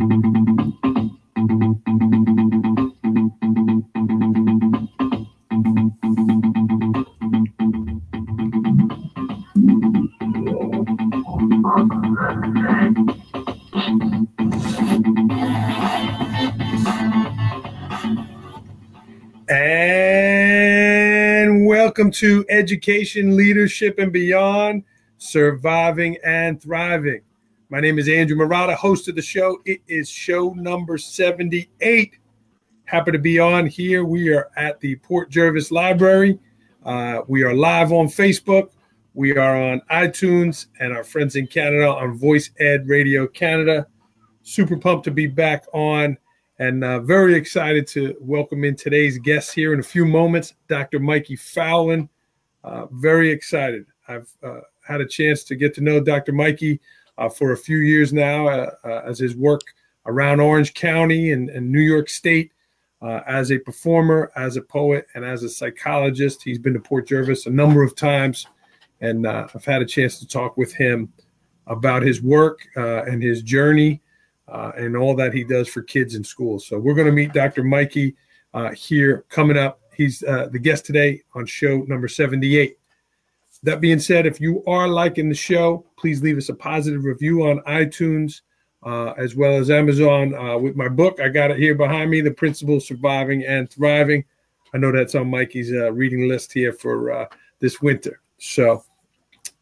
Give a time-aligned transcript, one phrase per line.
[0.00, 0.10] And
[21.66, 24.82] welcome to Education, Leadership, and Beyond
[25.18, 27.20] Surviving and Thriving.
[27.70, 29.58] My name is Andrew Marotta, host of the show.
[29.64, 32.18] It is show number 78.
[32.84, 34.04] Happy to be on here.
[34.04, 36.38] We are at the Port Jervis Library.
[36.84, 38.68] Uh, we are live on Facebook.
[39.14, 43.86] We are on iTunes and our friends in Canada on Voice Ed Radio Canada.
[44.42, 46.18] Super pumped to be back on
[46.58, 50.98] and uh, very excited to welcome in today's guest here in a few moments, Dr.
[50.98, 52.10] Mikey Fowlin.
[52.62, 53.86] Uh, very excited.
[54.06, 56.32] I've uh, had a chance to get to know Dr.
[56.32, 56.78] Mikey
[57.28, 59.62] for a few years now uh, uh, as his work
[60.06, 62.52] around Orange County and, and New York State
[63.26, 66.42] as a performer, as a poet, and as a psychologist.
[66.42, 68.46] He's been to Port Jervis a number of times,
[69.02, 71.12] and I've had a chance to talk with him
[71.66, 74.00] about his work and his journey
[74.48, 76.66] uh, and all that he does for kids in schools.
[76.66, 77.62] So we're going to meet Dr.
[77.62, 78.14] Mikey
[78.52, 79.80] uh, here coming up.
[79.94, 82.78] He's uh, the guest today on show number 78.
[83.64, 87.48] That being said, if you are liking the show, please leave us a positive review
[87.48, 88.42] on iTunes
[88.84, 91.18] uh, as well as Amazon uh, with my book.
[91.18, 94.24] I got it here behind me, The Principles Surviving and Thriving.
[94.74, 97.28] I know that's on Mikey's uh, reading list here for
[97.60, 98.20] this winter.
[98.38, 98.84] So,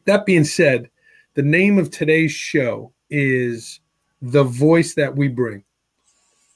[0.05, 0.91] that being said,
[1.35, 3.81] the name of today's show is
[4.21, 5.63] the voice that we bring.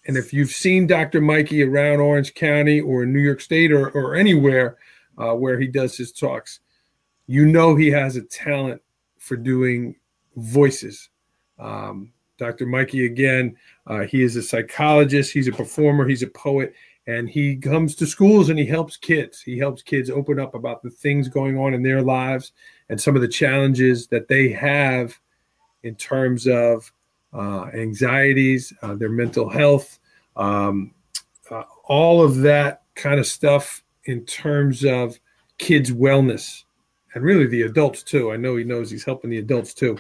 [0.08, 1.20] And if you've seen Dr.
[1.20, 4.76] Mikey around Orange County or in New York State or, or anywhere
[5.18, 6.60] uh, where he does his talks,
[7.26, 8.80] you know he has a talent
[9.18, 9.96] for doing
[10.36, 11.08] voices.
[11.58, 12.66] Um, Dr.
[12.66, 16.74] Mikey, again, uh, he is a psychologist, he's a performer, he's a poet,
[17.06, 19.40] and he comes to schools and he helps kids.
[19.40, 22.52] He helps kids open up about the things going on in their lives
[22.88, 25.18] and some of the challenges that they have
[25.82, 26.92] in terms of
[27.32, 29.98] uh, anxieties, uh, their mental health,
[30.36, 30.92] um,
[31.50, 35.18] uh, all of that kind of stuff in terms of
[35.58, 36.64] kids' wellness
[37.16, 38.30] and really the adults too.
[38.30, 39.96] I know he knows he's helping the adults too.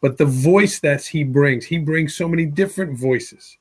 [0.00, 3.56] But the voice that he brings, he brings so many different voices.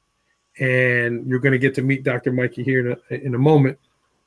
[0.59, 2.31] And you're going to get to meet Dr.
[2.31, 3.77] Mikey here in a, in a moment.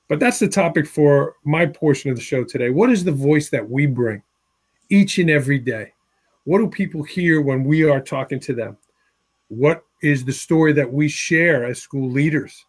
[0.07, 2.71] But that's the topic for my portion of the show today.
[2.71, 4.23] What is the voice that we bring
[4.91, 5.93] each and every day?
[6.45, 8.77] What do people hear when we are talking to them?
[9.49, 12.65] What is the story that we share as school leaders?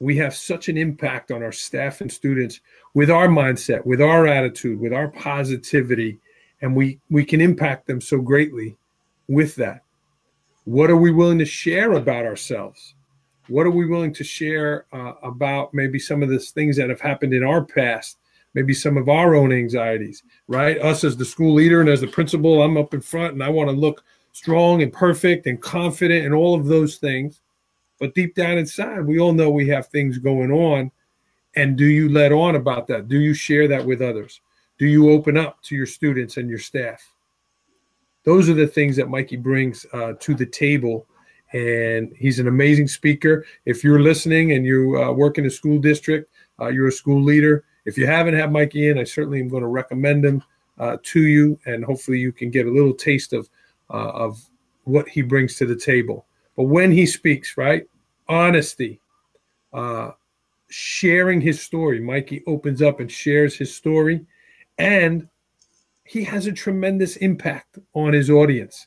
[0.00, 2.60] We have such an impact on our staff and students
[2.94, 6.18] with our mindset, with our attitude, with our positivity,
[6.62, 8.76] and we, we can impact them so greatly
[9.28, 9.82] with that.
[10.64, 12.94] What are we willing to share about ourselves?
[13.48, 17.00] What are we willing to share uh, about maybe some of the things that have
[17.00, 18.18] happened in our past
[18.54, 20.78] maybe some of our own anxieties, right?
[20.80, 23.48] Us as the school leader and as the principal, I'm up in front and I
[23.48, 27.40] want to look strong and perfect and confident and all of those things.
[28.00, 30.90] But deep down inside, we all know we have things going on.
[31.54, 33.06] And do you let on about that?
[33.06, 34.40] Do you share that with others?
[34.78, 37.06] Do you open up to your students and your staff?
[38.24, 41.06] Those are the things that Mikey brings uh, to the table.
[41.52, 43.44] And he's an amazing speaker.
[43.64, 47.22] If you're listening and you uh, work in a school district, uh, you're a school
[47.22, 50.42] leader, if you haven't had Mikey in, I certainly am going to recommend him
[50.78, 53.48] uh, to you, and hopefully you can get a little taste of
[53.90, 54.40] uh, of
[54.84, 56.26] what he brings to the table.
[56.56, 57.88] But when he speaks, right,
[58.30, 59.00] honesty,
[59.74, 60.12] uh,
[60.70, 62.00] sharing his story.
[62.00, 64.24] Mikey opens up and shares his story,
[64.78, 65.28] and
[66.04, 68.86] he has a tremendous impact on his audience.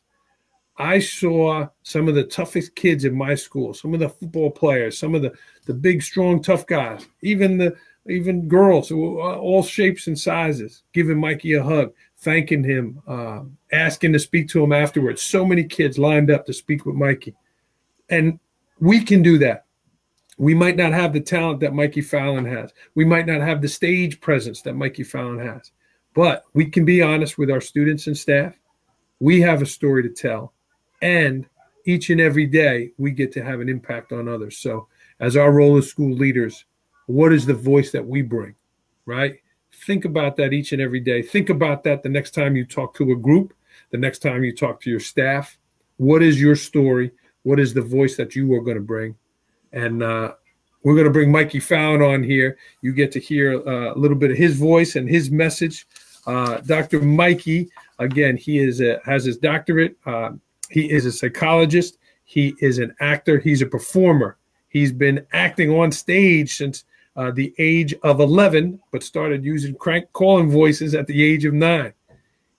[0.78, 4.98] I saw some of the toughest kids in my school, some of the football players,
[4.98, 5.34] some of the
[5.66, 7.76] the big, strong, tough guys, even the
[8.08, 14.20] even girls, all shapes and sizes, giving Mikey a hug, thanking him, uh, asking to
[14.20, 15.22] speak to him afterwards.
[15.22, 17.34] So many kids lined up to speak with Mikey.
[18.10, 18.40] And
[18.80, 19.66] we can do that.
[20.38, 22.72] We might not have the talent that Mikey Fowlin has.
[22.96, 25.72] We might not have the stage presence that Mikey Fowlin has.
[26.14, 28.54] But we can be honest with our students and staff.
[29.20, 30.54] We have a story to tell.
[31.02, 31.48] And
[31.86, 34.58] each and every day, we get to have an impact on others.
[34.58, 34.88] So,
[35.20, 36.66] as our role as school leaders,
[37.08, 38.56] what is the voice that we bring,
[39.06, 39.36] right?
[39.86, 41.22] Think about that each and every day.
[41.22, 43.54] Think about that the next time you talk to a group,
[43.92, 45.58] the next time you talk to your staff.
[45.98, 47.12] What is your story?
[47.44, 49.16] What is the voice that you are going to bring?
[49.72, 50.34] And uh,
[50.84, 52.58] we're going to bring Mikey Fowlin on here.
[52.82, 55.88] You get to hear uh, a little bit of his voice and his message.
[56.26, 57.02] Uh, Dr.
[57.02, 57.70] Mikey,
[58.00, 59.96] again, he is a, has his doctorate.
[60.06, 60.32] Uh,
[60.70, 61.98] he is a psychologist.
[62.24, 64.38] He is an actor, he's a performer.
[64.70, 66.86] He's been acting on stage since
[67.16, 71.54] uh, the age of 11, but started using crank calling voices at the age of
[71.54, 71.94] nine.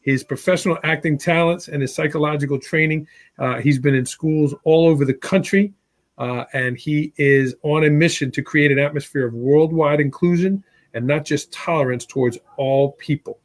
[0.05, 3.09] His professional acting talents and his psychological training,
[3.39, 5.73] uh, he's been in schools all over the country,
[6.19, 10.63] uh, and he is on a mission to create an atmosphere of worldwide inclusion
[10.93, 13.39] and not just tolerance towards all people.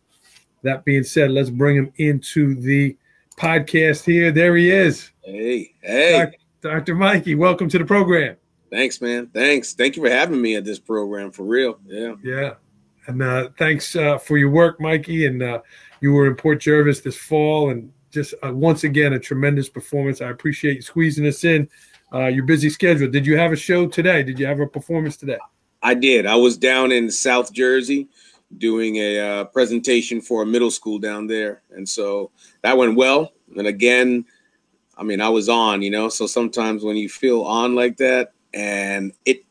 [0.64, 2.98] That being said, let's bring him into the
[3.38, 4.30] podcast here.
[4.30, 5.12] There he is.
[5.24, 6.28] Hey, hey.
[6.62, 6.94] Dr.
[6.94, 8.36] Mikey, welcome to the program.
[8.70, 9.28] Thanks, man.
[9.28, 9.74] Thanks.
[9.74, 11.80] Thank you for having me at this program for real.
[11.86, 12.16] Yeah.
[12.22, 12.56] Yeah.
[13.08, 15.26] And uh, thanks uh, for your work, Mikey.
[15.26, 15.62] And uh,
[16.02, 20.22] you were in Port Jervis this fall and just uh, once again, a tremendous performance.
[20.22, 21.70] I appreciate you squeezing us in
[22.14, 23.10] uh, your busy schedule.
[23.10, 24.24] Did you have a show today?
[24.24, 25.38] Did you have a performance today?
[25.82, 26.26] I did.
[26.26, 28.10] I was down in South Jersey
[28.58, 31.62] doing a uh, presentation for a middle school down there.
[31.72, 32.32] And so
[32.64, 33.32] that went well.
[33.56, 34.26] And again,
[34.98, 38.34] I mean, I was on, you know, so sometimes when you feel on like that
[38.54, 39.44] and it,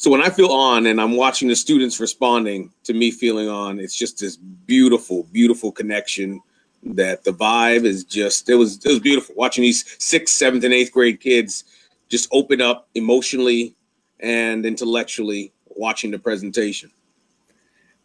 [0.00, 3.78] so when I feel on and I'm watching the students responding to me feeling on,
[3.78, 6.40] it's just this beautiful, beautiful connection
[6.82, 10.72] that the vibe is just, it was, it was beautiful watching these sixth, seventh, and
[10.72, 11.64] eighth grade kids
[12.08, 13.74] just open up emotionally
[14.20, 16.90] and intellectually watching the presentation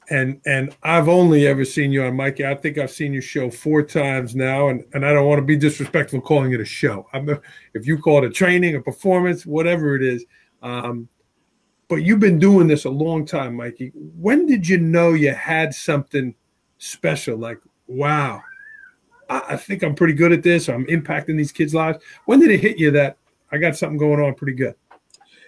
[0.09, 2.45] and and I've only ever seen you on Mikey.
[2.45, 5.45] I think I've seen your show four times now, and and I don't want to
[5.45, 7.07] be disrespectful calling it a show.
[7.11, 7.27] I'm
[7.73, 10.23] if you call it a training, a performance, whatever it is.
[10.61, 11.09] Um,
[11.87, 13.91] but you've been doing this a long time, Mikey.
[13.95, 16.35] When did you know you had something
[16.77, 17.37] special?
[17.37, 18.41] Like, wow,
[19.29, 20.69] I, I think I'm pretty good at this.
[20.69, 22.03] I'm impacting these kids' lives.
[22.25, 23.17] When did it hit you that
[23.51, 24.75] I got something going on pretty good?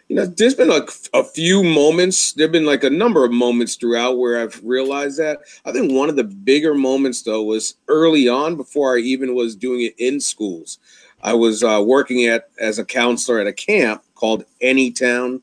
[0.07, 2.31] you know, there's been like a few moments.
[2.33, 5.39] There've been like a number of moments throughout where I've realized that.
[5.65, 9.55] I think one of the bigger moments though was early on, before I even was
[9.55, 10.79] doing it in schools.
[11.23, 15.41] I was uh, working at as a counselor at a camp called Anytown,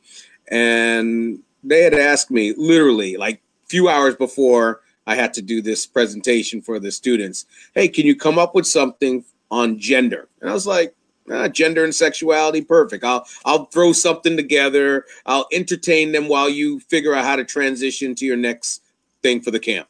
[0.49, 5.61] and they had asked me literally like a few hours before I had to do
[5.61, 7.47] this presentation for the students.
[7.75, 10.29] Hey, can you come up with something on gender?
[10.41, 10.95] And I was like,
[11.31, 13.03] uh, gender and sexuality, perfect.
[13.03, 15.07] I'll I'll throw something together.
[15.25, 18.83] I'll entertain them while you figure out how to transition to your next
[19.23, 19.89] thing for the camp.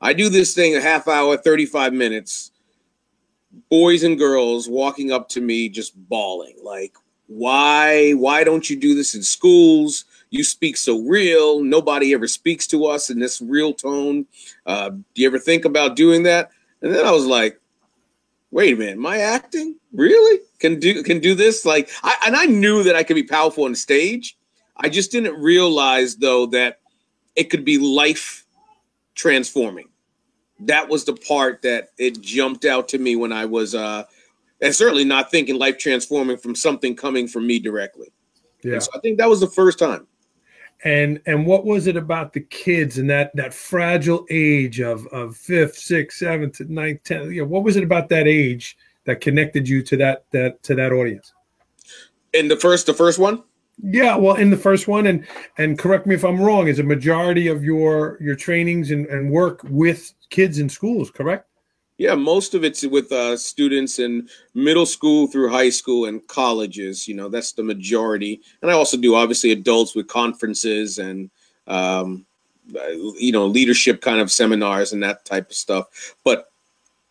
[0.00, 2.52] I do this thing a half hour, 35 minutes.
[3.70, 6.94] Boys and girls walking up to me just bawling like,
[7.28, 10.04] "Why why don't you do this in schools?
[10.30, 11.62] You speak so real.
[11.62, 14.26] Nobody ever speaks to us in this real tone.
[14.66, 16.50] Uh, do you ever think about doing that?"
[16.82, 17.60] And then I was like,
[18.50, 21.64] wait a minute, my acting really can do can do this?
[21.64, 24.36] Like, I and I knew that I could be powerful on stage.
[24.76, 26.80] I just didn't realize though that
[27.36, 28.44] it could be life
[29.14, 29.88] transforming.
[30.60, 34.04] That was the part that it jumped out to me when I was uh
[34.60, 38.12] and certainly not thinking life transforming from something coming from me directly.
[38.62, 38.80] Yeah.
[38.80, 40.06] So I think that was the first time
[40.84, 45.36] and and what was it about the kids and that that fragile age of of
[45.36, 49.68] fifth sixth seventh ninth tenth you know, what was it about that age that connected
[49.68, 51.32] you to that that to that audience
[52.32, 53.42] in the first the first one
[53.82, 55.26] yeah well in the first one and
[55.56, 59.30] and correct me if i'm wrong is a majority of your your trainings and, and
[59.30, 61.48] work with kids in schools correct
[61.98, 67.08] yeah, most of it's with uh, students in middle school through high school and colleges.
[67.08, 68.40] You know, that's the majority.
[68.62, 71.28] And I also do obviously adults with conferences and
[71.66, 72.24] um,
[72.74, 76.14] uh, you know leadership kind of seminars and that type of stuff.
[76.24, 76.50] But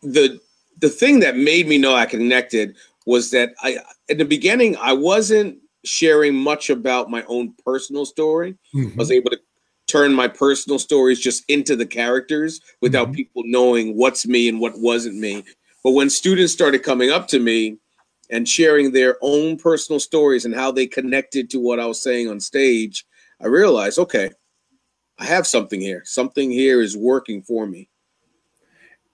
[0.01, 0.39] the
[0.79, 4.93] the thing that made me know I connected was that I in the beginning I
[4.93, 8.55] wasn't sharing much about my own personal story.
[8.73, 8.91] Mm-hmm.
[8.93, 9.39] I was able to
[9.87, 13.15] turn my personal stories just into the characters without mm-hmm.
[13.15, 15.43] people knowing what's me and what wasn't me.
[15.83, 17.77] But when students started coming up to me
[18.29, 22.29] and sharing their own personal stories and how they connected to what I was saying
[22.29, 23.05] on stage,
[23.41, 24.31] I realized, okay,
[25.19, 26.03] I have something here.
[26.05, 27.89] Something here is working for me.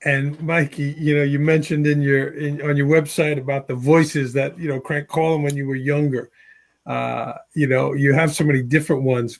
[0.06, 4.34] And Mikey, you know, you mentioned in your in, on your website about the voices
[4.34, 6.30] that you know crank calling when you were younger.
[6.86, 9.40] Uh, you know, you have so many different ones.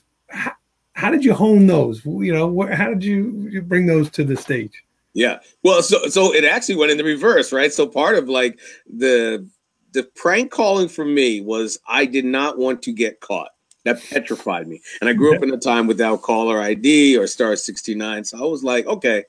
[0.94, 2.04] How, did you hone those?
[2.04, 4.82] You know, how did you, you bring those to the stage?
[5.14, 5.38] Yeah.
[5.62, 7.72] Well, so so it actually went in the reverse, right?
[7.72, 8.58] So part of like
[8.92, 9.48] the
[9.92, 13.50] the prank calling for me was I did not want to get caught.
[13.84, 14.80] That petrified me.
[15.00, 18.24] And I grew up in a time without caller ID or star 69.
[18.24, 19.24] So I was like, okay,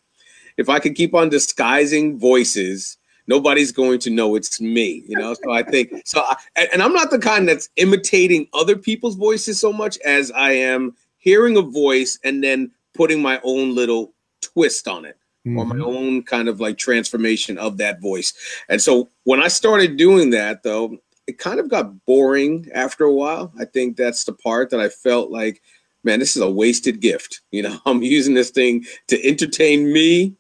[0.58, 5.34] if I could keep on disguising voices, nobody's going to know it's me, you know?
[5.34, 9.60] So I think so I, and I'm not the kind that's imitating other people's voices
[9.60, 10.96] so much as I am
[11.26, 15.58] hearing a voice and then putting my own little twist on it mm-hmm.
[15.58, 15.84] or my mm-hmm.
[15.84, 18.34] own kind of like transformation of that voice.
[18.70, 23.12] And so when I started doing that, though, it kind of got boring after a
[23.12, 23.52] while.
[23.60, 25.64] I think that's the part that I felt like,
[26.04, 27.42] man, this is a wasted gift.
[27.52, 30.36] You know, I'm using this thing to entertain me.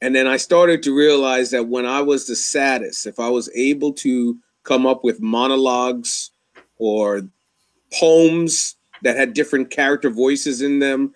[0.00, 3.50] And then I started to realize that when I was the saddest, if I was
[3.54, 6.30] able to come up with monologues
[6.78, 7.22] or
[7.92, 11.14] poems that had different character voices in them,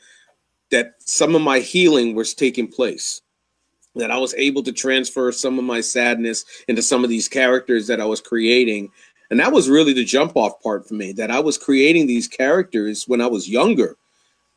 [0.71, 3.23] that some of my healing was taking place
[3.95, 7.87] that I was able to transfer some of my sadness into some of these characters
[7.87, 8.91] that I was creating.
[9.31, 12.29] And that was really the jump off part for me that I was creating these
[12.29, 13.97] characters when I was younger.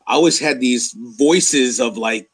[0.06, 2.30] I always had these voices of like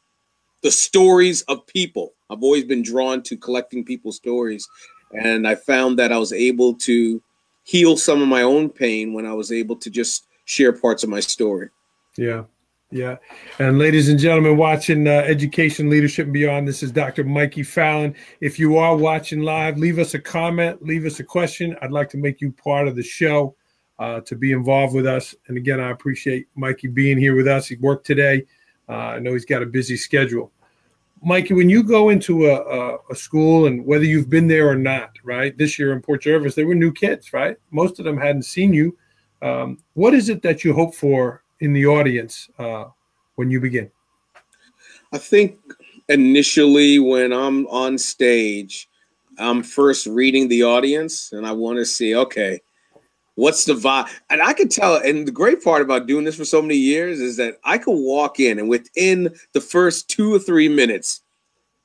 [0.61, 2.13] the stories of people.
[2.29, 4.67] I've always been drawn to collecting people's stories.
[5.11, 7.21] And I found that I was able to
[7.63, 11.09] heal some of my own pain when I was able to just share parts of
[11.09, 11.69] my story.
[12.17, 12.43] Yeah.
[12.91, 13.17] Yeah.
[13.57, 17.23] And ladies and gentlemen, watching uh, Education, Leadership, and Beyond, this is Dr.
[17.23, 18.13] Mikey Fowlin.
[18.39, 21.75] If you are watching live, leave us a comment, leave us a question.
[21.81, 23.55] I'd like to make you part of the show
[23.97, 25.33] uh, to be involved with us.
[25.47, 27.67] And again, I appreciate Mikey being here with us.
[27.67, 28.45] He worked today.
[28.87, 30.51] Uh, I know he's got a busy schedule.
[31.23, 34.75] Mikey, when you go into a, a, a, school and whether you've been there or
[34.75, 35.57] not, right?
[35.57, 37.55] This year in Port Jervis, they were new kids, right?
[37.71, 38.95] Most of them hadn't seen you.
[39.43, 42.85] Um, what is it that you hope for in the audience uh,
[43.35, 43.91] when you begin?
[45.11, 45.59] I think
[46.07, 48.89] initially when I'm on stage,
[49.37, 52.61] I'm first reading the audience and I want to see, okay,
[53.35, 54.09] what's the vibe?
[54.29, 57.19] And I could tell, and the great part about doing this for so many years
[57.19, 61.21] is that I could walk in and within the first two or three minutes,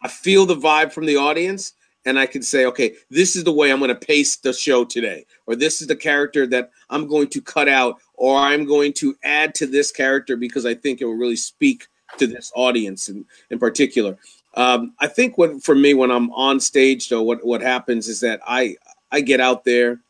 [0.01, 1.73] I feel the vibe from the audience
[2.09, 4.83] and I can say, okay, this is the way I'm going to pace the show
[4.83, 8.95] today, or this is the character that I'm going to cut out, or I'm going
[8.95, 11.87] to add to this character because I think it will really speak
[12.17, 14.17] to this audience in, in particular.
[14.55, 18.21] Um, I think what for me when I'm on stage though, what what happens is
[18.21, 18.77] that I
[19.13, 20.01] I get out there,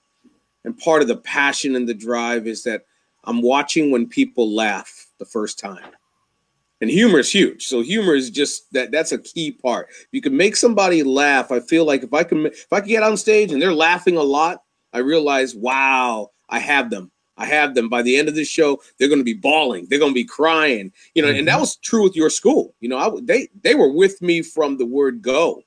[0.65, 2.85] and part of the passion and the drive is that
[3.25, 5.91] I'm watching when people laugh the first time
[6.81, 7.67] and humor is huge.
[7.67, 9.89] So humor is just that that's a key part.
[9.91, 12.89] If you can make somebody laugh, I feel like if I can if I can
[12.89, 17.11] get on stage and they're laughing a lot, I realize, wow, I have them.
[17.37, 17.89] I have them.
[17.89, 19.87] By the end of the show, they're going to be bawling.
[19.89, 20.93] They're going to be crying.
[21.15, 21.39] You know, mm-hmm.
[21.39, 21.61] and that mm-hmm.
[21.61, 22.75] was true with your school.
[22.81, 25.63] You know, I, they they were with me from the word go,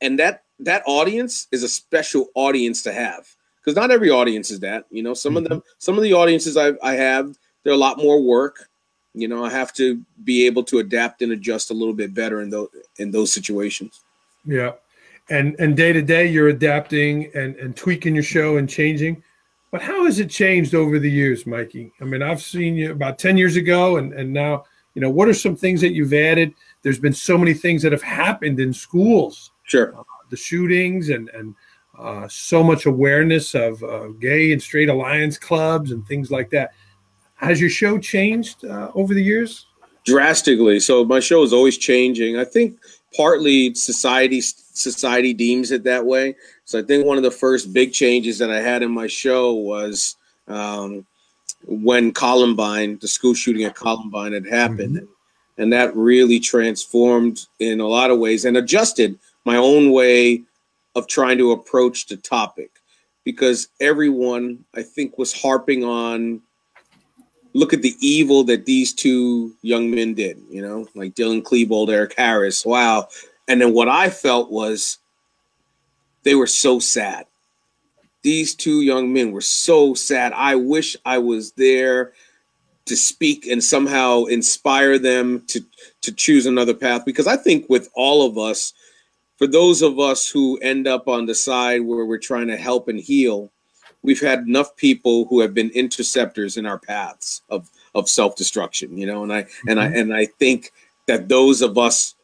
[0.00, 4.60] and that that audience is a special audience to have because not every audience is
[4.60, 4.84] that.
[4.90, 5.44] You know, some mm-hmm.
[5.44, 8.69] of them, some of the audiences I I have, they're a lot more work
[9.14, 12.40] you know, I have to be able to adapt and adjust a little bit better
[12.40, 14.02] in those in those situations.
[14.44, 14.72] Yeah.
[15.28, 19.22] And and day to day you're adapting and, and tweaking your show and changing.
[19.70, 21.92] But how has it changed over the years, Mikey?
[22.00, 24.64] I mean, I've seen you about 10 years ago and, and now,
[24.94, 26.52] you know, what are some things that you've added?
[26.82, 29.52] There's been so many things that have happened in schools.
[29.62, 29.96] Sure.
[29.96, 31.54] Uh, the shootings and and
[31.98, 36.72] uh, so much awareness of uh, gay and straight alliance clubs and things like that.
[37.40, 39.66] Has your show changed uh, over the years?
[40.04, 40.78] Drastically.
[40.78, 42.38] So my show is always changing.
[42.38, 42.78] I think
[43.16, 46.36] partly society society deems it that way.
[46.64, 49.54] So I think one of the first big changes that I had in my show
[49.54, 50.16] was
[50.48, 51.06] um,
[51.66, 55.62] when Columbine, the school shooting at Columbine, had happened, mm-hmm.
[55.62, 60.42] and that really transformed in a lot of ways and adjusted my own way
[60.94, 62.70] of trying to approach the topic
[63.24, 66.42] because everyone I think was harping on
[67.52, 71.90] look at the evil that these two young men did, you know, like Dylan Klebold,
[71.90, 72.64] Eric Harris.
[72.64, 73.08] Wow.
[73.48, 74.98] And then what I felt was
[76.22, 77.26] they were so sad.
[78.22, 80.32] These two young men were so sad.
[80.34, 82.12] I wish I was there
[82.86, 85.60] to speak and somehow inspire them to
[86.02, 88.72] to choose another path because I think with all of us
[89.36, 92.88] for those of us who end up on the side where we're trying to help
[92.88, 93.52] and heal
[94.02, 99.06] we've had enough people who have been interceptors in our paths of of self-destruction you
[99.06, 99.68] know and i mm-hmm.
[99.68, 100.72] and i and i think
[101.06, 102.14] that those of us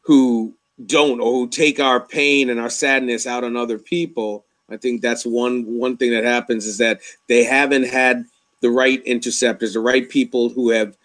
[0.00, 0.52] who
[0.86, 5.00] don't or who take our pain and our sadness out on other people i think
[5.00, 8.24] that's one one thing that happens is that they haven't had
[8.60, 10.96] the right interceptors the right people who have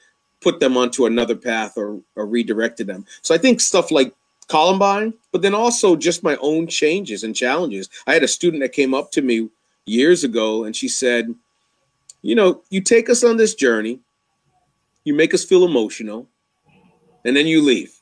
[0.42, 4.14] put them onto another path or, or redirected them so i think stuff like
[4.48, 8.74] columbine but then also just my own changes and challenges i had a student that
[8.74, 9.50] came up to me
[9.86, 11.34] years ago, and she said,
[12.22, 14.00] You know, you take us on this journey,
[15.04, 16.28] you make us feel emotional,
[17.26, 18.00] and then you leave.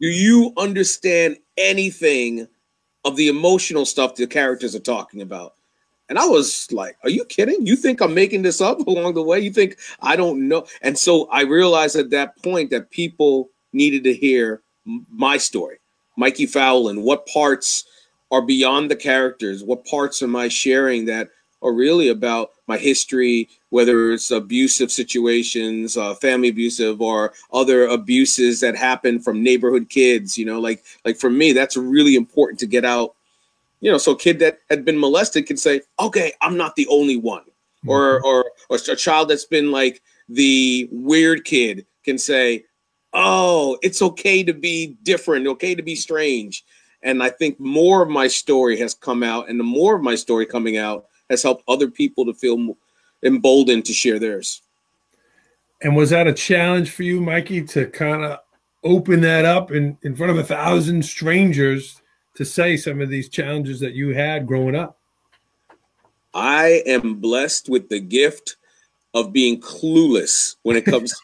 [0.00, 2.48] Do you understand anything
[3.04, 5.54] of the emotional stuff the characters are talking about?
[6.08, 7.66] And I was like, Are you kidding?
[7.66, 9.40] You think I'm making this up along the way?
[9.40, 10.66] You think I don't know?
[10.82, 15.78] And so I realized at that point that people needed to hear my story,
[16.16, 17.84] Mikey Fowlin, what parts
[18.30, 19.62] are beyond the characters?
[19.62, 21.30] What parts am I sharing that
[21.62, 28.60] are really about my history, whether it's abusive situations, uh, family abusive, or other abuses
[28.60, 30.36] that happen from neighborhood kids?
[30.36, 33.14] You know, like like for me, that's really important to get out.
[33.80, 36.86] You know, so a kid that had been molested can say, "Okay, I'm not the
[36.88, 37.90] only one," mm-hmm.
[37.90, 42.64] or or or a child that's been like the weird kid can say,
[43.12, 46.64] "Oh, it's okay to be different, okay to be strange."
[47.04, 50.14] And I think more of my story has come out, and the more of my
[50.14, 52.76] story coming out has helped other people to feel
[53.22, 54.62] emboldened to share theirs.
[55.82, 58.40] And was that a challenge for you, Mikey, to kind of
[58.82, 62.00] open that up in, in front of a thousand strangers
[62.36, 64.98] to say some of these challenges that you had growing up?
[66.32, 68.56] I am blessed with the gift
[69.14, 71.14] of being clueless when it comes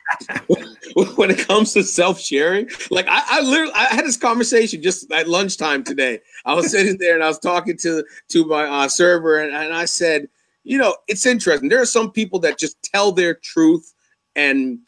[1.17, 2.71] when it comes to self-sharing.
[2.91, 6.21] Like I, I literally I had this conversation just at lunchtime today.
[6.45, 9.75] I was sitting there and I was talking to to my uh, server and, and
[9.75, 10.29] I said,
[10.63, 11.69] you know, it's interesting.
[11.69, 13.93] There are some people that just tell their truth
[14.37, 14.79] and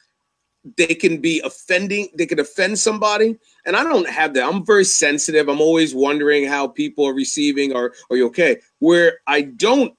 [0.76, 3.37] they can be offending, they can offend somebody.
[3.66, 4.49] And I don't have that.
[4.49, 5.49] I'm very sensitive.
[5.49, 8.59] I'm always wondering how people are receiving or are you okay?
[8.78, 9.92] Where I don't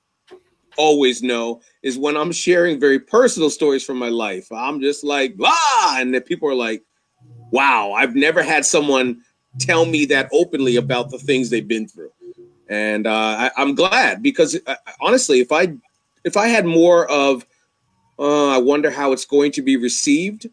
[0.77, 4.51] always know is when I'm sharing very personal stories from my life.
[4.51, 6.84] I'm just like, blah, and then people are like,
[7.51, 9.22] wow, I've never had someone
[9.60, 12.12] tell me that openly about the things they've been through.
[12.70, 15.74] And uh, I, am glad because uh, honestly, if I
[16.24, 17.46] if I had more of,
[18.18, 20.48] uh, I wonder how it's going to be received.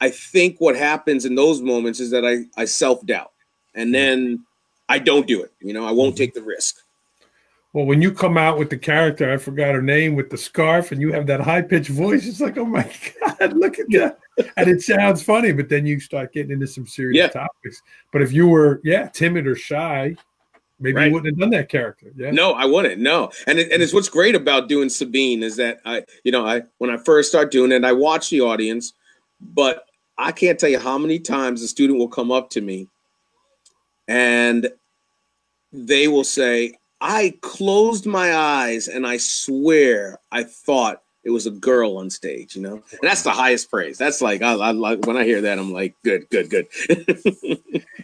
[0.00, 3.32] I think what happens in those moments is that I I self doubt,
[3.74, 4.44] and then
[4.88, 5.52] I don't do it.
[5.60, 6.18] You know, I won't mm-hmm.
[6.18, 6.76] take the risk.
[7.72, 10.90] Well, when you come out with the character, I forgot her name, with the scarf,
[10.90, 12.82] and you have that high pitched voice, it's like, oh my
[13.20, 14.18] God, look at that.
[14.56, 17.28] and it sounds funny, but then you start getting into some serious yeah.
[17.28, 17.80] topics.
[18.12, 20.16] But if you were, yeah, timid or shy,
[20.80, 21.06] maybe right.
[21.06, 22.12] you wouldn't have done that character.
[22.16, 22.32] Yeah.
[22.32, 23.00] No, I wouldn't.
[23.00, 23.30] No.
[23.46, 26.62] And it, and it's what's great about doing Sabine is that I, you know, I
[26.78, 28.94] when I first start doing it, I watch the audience,
[29.40, 29.84] but
[30.18, 32.88] I can't tell you how many times a student will come up to me
[34.08, 34.68] and
[35.72, 41.50] they will say, I closed my eyes and I swear I thought it was a
[41.50, 43.98] girl on stage, you know, and that's the highest praise.
[43.98, 46.66] That's like, I, I when I hear that, I'm like, good, good, good.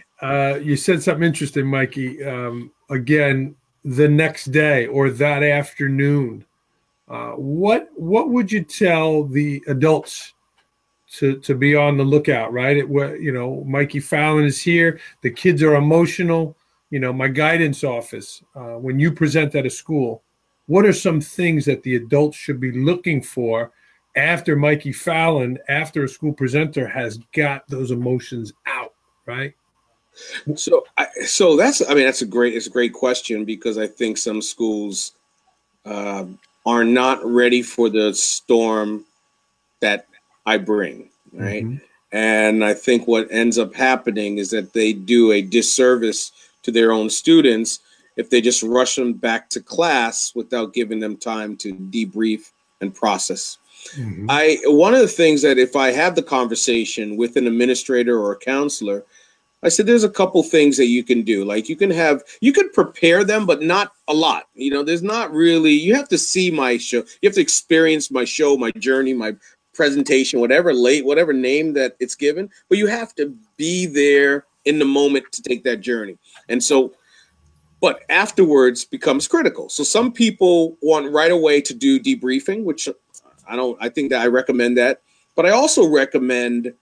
[0.20, 2.22] uh, you said something interesting, Mikey.
[2.24, 3.54] Um, again,
[3.84, 6.44] the next day or that afternoon,
[7.08, 10.34] uh, what what would you tell the adults
[11.12, 12.52] to to be on the lookout?
[12.52, 15.00] Right, it you know, Mikey Fowlin is here.
[15.22, 16.56] The kids are emotional
[16.96, 20.22] you know, my guidance office, uh, when you present at a school,
[20.64, 23.70] what are some things that the adults should be looking for
[24.16, 28.94] after Mikey Fowlin, after a school presenter has got those emotions out,
[29.26, 29.52] right?
[30.54, 33.86] So, I, so that's, I mean, that's a great, it's a great question because I
[33.86, 35.12] think some schools
[35.84, 36.24] uh,
[36.64, 39.04] are not ready for the storm
[39.80, 40.06] that
[40.46, 41.62] I bring, right?
[41.62, 41.76] Mm-hmm.
[42.12, 46.32] And I think what ends up happening is that they do a disservice
[46.66, 47.78] to their own students
[48.16, 52.50] if they just rush them back to class without giving them time to debrief
[52.80, 53.58] and process.
[53.94, 54.26] Mm-hmm.
[54.28, 58.32] I one of the things that if I have the conversation with an administrator or
[58.32, 59.04] a counselor,
[59.62, 61.44] I said there's a couple things that you can do.
[61.44, 64.48] Like you can have you can prepare them, but not a lot.
[64.54, 67.04] You know, there's not really you have to see my show.
[67.20, 69.36] You have to experience my show, my journey, my
[69.74, 74.78] presentation, whatever late, whatever name that it's given, but you have to be there in
[74.78, 76.18] the moment to take that journey.
[76.48, 76.92] And so,
[77.80, 79.68] but afterwards becomes critical.
[79.68, 82.88] So some people want right away to do debriefing, which
[83.48, 85.00] I don't, I think that I recommend that.
[85.34, 86.74] But I also recommend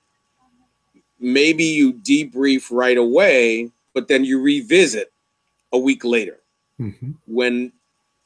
[1.21, 5.13] maybe you debrief right away, but then you revisit
[5.73, 6.41] a week later
[6.81, 7.13] mm-hmm.
[7.27, 7.73] when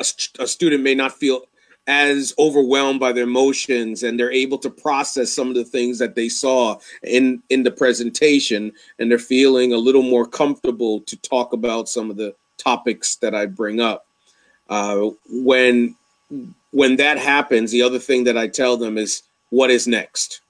[0.00, 0.04] a,
[0.38, 1.42] a student may not feel
[1.88, 6.14] as overwhelmed by their emotions and they're able to process some of the things that
[6.14, 11.54] they saw in in the presentation and they're feeling a little more comfortable to talk
[11.54, 14.06] about some of the topics that I bring up.
[14.68, 15.96] Uh, when
[16.72, 20.42] when that happens, the other thing that I tell them is what is next,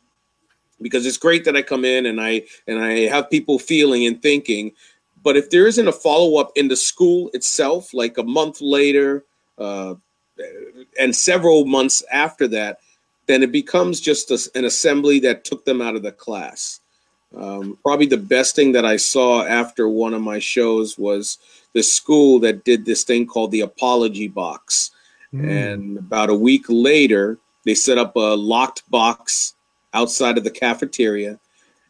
[0.83, 4.20] because it's great that I come in and I and I have people feeling and
[4.20, 4.72] thinking,
[5.22, 9.24] but if there isn't a follow up in the school itself, like a month later,
[9.57, 9.94] uh,
[10.98, 12.81] and several months after that,
[13.27, 16.81] then it becomes just a, an assembly that took them out of the class.
[17.37, 21.38] Um, probably the best thing that I saw after one of my shows was
[21.74, 24.90] the school that did this thing called the apology box.
[25.35, 25.72] Mm.
[25.72, 29.55] And about a week later, they set up a locked box
[29.92, 31.38] outside of the cafeteria.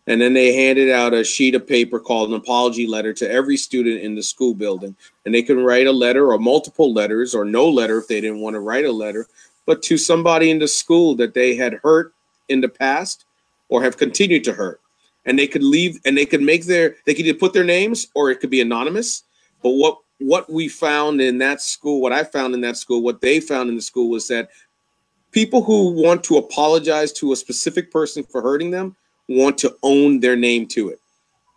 [0.09, 3.59] And then they handed out a sheet of paper called an apology letter to every
[3.59, 4.97] student in the school building.
[5.27, 8.41] And they can write a letter or multiple letters or no letter if they didn't
[8.41, 9.27] want to write a letter
[9.67, 12.15] but to somebody in the school that they had hurt
[12.49, 13.27] in the past
[13.69, 14.81] or have continued to hurt.
[15.27, 18.09] And they could leave and they could make their they could either put their names
[18.15, 19.25] or it could be anonymous.
[19.63, 23.21] But what what we found in that school what i found in that school what
[23.21, 24.49] they found in the school was that
[25.31, 28.97] people who want to apologize to a specific person for hurting them
[29.29, 31.01] want to own their name to it,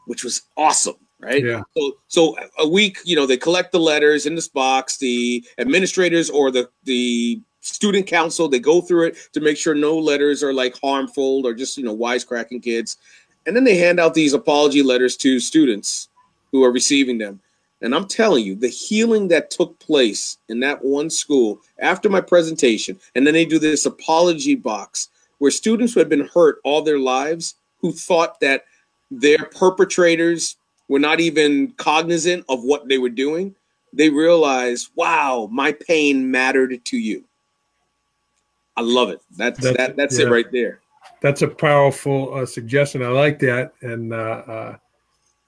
[0.05, 1.43] which was awesome, right?
[1.43, 1.63] Yeah.
[1.75, 4.97] So, so a week, you know, they collect the letters in this box.
[4.97, 9.95] The administrators or the the student council they go through it to make sure no
[9.95, 12.97] letters are like harmful or just you know wisecracking kids,
[13.45, 16.09] and then they hand out these apology letters to students
[16.51, 17.39] who are receiving them.
[17.83, 22.21] And I'm telling you, the healing that took place in that one school after my
[22.21, 26.83] presentation, and then they do this apology box where students who had been hurt all
[26.83, 28.65] their lives who thought that
[29.09, 30.55] their perpetrators
[30.87, 33.55] were not even cognizant of what they were doing,
[33.93, 37.23] they realized, wow, my pain mattered to you.
[38.77, 39.21] I love it.
[39.37, 40.27] That's that's, that, that's yeah.
[40.27, 40.81] it right there.
[41.21, 43.03] That's a powerful uh, suggestion.
[43.03, 44.77] I like that, and uh, uh,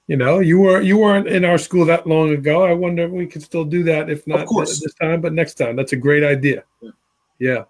[0.06, 2.64] you know, you were you weren't in our school that long ago.
[2.64, 5.76] I wonder if we could still do that, if not this time, but next time.
[5.76, 6.64] That's a great idea.
[6.80, 6.90] Yeah.
[7.38, 7.64] yeah.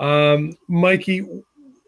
[0.00, 1.26] Um, Mikey,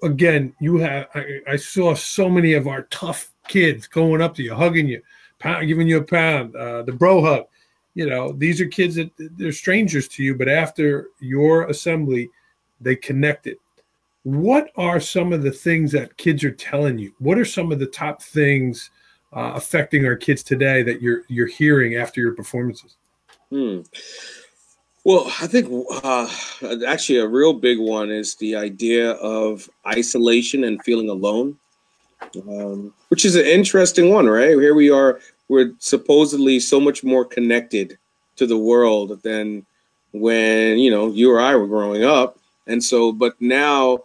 [0.03, 4.43] again, you have I, I, saw so many of our tough kids going up to
[4.43, 5.03] you, hugging you,
[5.39, 7.47] pound, giving you a pound, uh, the bro hug.
[7.95, 12.31] You know, these are kids that they're strangers to you, but after your assembly,
[12.81, 13.57] they connected.
[14.23, 17.13] What are some of the things that kids are telling you?
[17.19, 18.91] What are some of the top things
[19.33, 22.97] uh, affecting our kids today that you're you're hearing after your performances?
[23.51, 23.81] Hmm.
[25.05, 25.67] Well, I think
[26.03, 26.29] uh,
[26.87, 31.57] actually a real big one is the idea of isolation and feeling alone,
[32.47, 34.51] um, which is an interesting one, right?
[34.51, 37.97] Here we are, we're supposedly so much more connected
[38.37, 39.65] to the world than
[40.13, 42.39] when, you know, you or I were growing up.
[42.67, 44.01] And so, but now,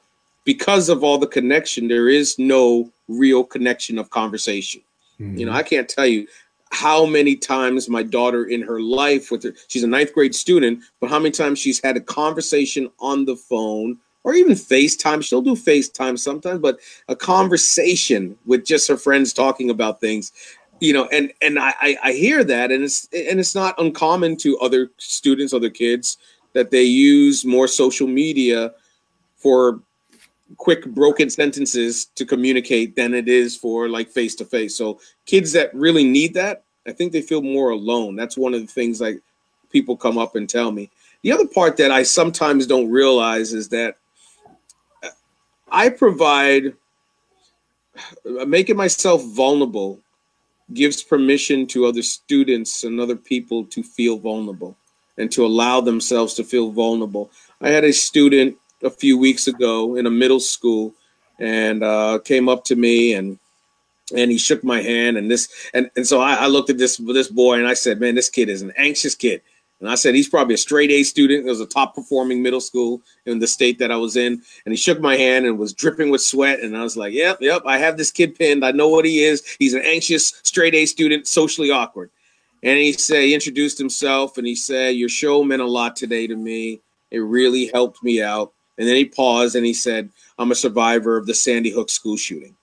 [0.46, 4.82] because of all the connection, there is no real connection of conversation.
[5.20, 5.38] Mm-hmm.
[5.40, 5.60] You know, mm-hmm.
[5.60, 6.28] I can't tell you
[6.76, 10.84] how many times my daughter in her life with her she's a ninth grade student
[11.00, 15.42] but how many times she's had a conversation on the phone or even facetime she'll
[15.42, 20.34] do facetime sometimes but a conversation with just her friends talking about things
[20.82, 24.58] you know and and i i hear that and it's and it's not uncommon to
[24.60, 26.18] other students other kids
[26.52, 28.74] that they use more social media
[29.38, 29.80] for
[30.58, 34.76] quick broken sentences to communicate than it is for like face to face.
[34.76, 38.16] So kids that really need that, I think they feel more alone.
[38.16, 39.20] That's one of the things like
[39.72, 40.90] people come up and tell me.
[41.24, 43.98] The other part that I sometimes don't realize is that
[45.72, 46.74] I provide
[48.48, 50.00] making myself vulnerable
[50.74, 54.76] gives permission to other students and other people to feel vulnerable
[55.18, 57.32] and to allow themselves to feel vulnerable.
[57.62, 60.94] I had a student a few weeks ago in a middle school
[61.40, 63.40] and uh, came up to me and
[64.14, 66.98] and he shook my hand and this and, and so I, I looked at this
[66.98, 69.42] this boy and I said, man, this kid is an anxious kid.
[69.82, 71.46] And I said, he's probably a straight A student.
[71.46, 74.42] It was a top performing middle school in the state that I was in.
[74.66, 76.62] And he shook my hand and was dripping with sweat.
[76.62, 78.64] And I was like, yep, yep, I have this kid pinned.
[78.64, 79.44] I know what he is.
[79.60, 82.10] He's an anxious, straight A student, socially awkward.
[82.64, 86.26] And he said, he introduced himself and he said, Your show meant a lot today
[86.26, 86.82] to me.
[87.12, 88.54] It really helped me out.
[88.78, 92.18] And then he paused and he said, I'm a survivor of the Sandy Hook school
[92.18, 92.56] shooting.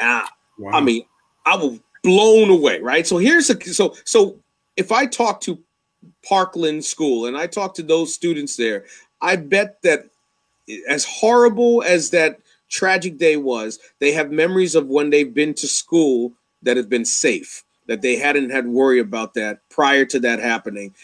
[0.00, 0.28] Ah,
[0.58, 0.72] wow.
[0.72, 1.04] I mean,
[1.46, 3.06] I was blown away, right?
[3.06, 4.38] So here's a so so
[4.76, 5.58] if I talk to
[6.26, 8.84] Parkland School and I talk to those students there,
[9.20, 10.06] I bet that
[10.88, 15.68] as horrible as that tragic day was, they have memories of when they've been to
[15.68, 20.38] school that have been safe, that they hadn't had worry about that prior to that
[20.38, 20.94] happening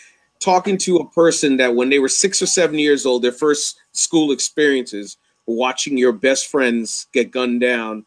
[0.41, 3.81] talking to a person that when they were six or seven years old, their first
[3.93, 8.05] school experiences, watching your best friends get gunned down,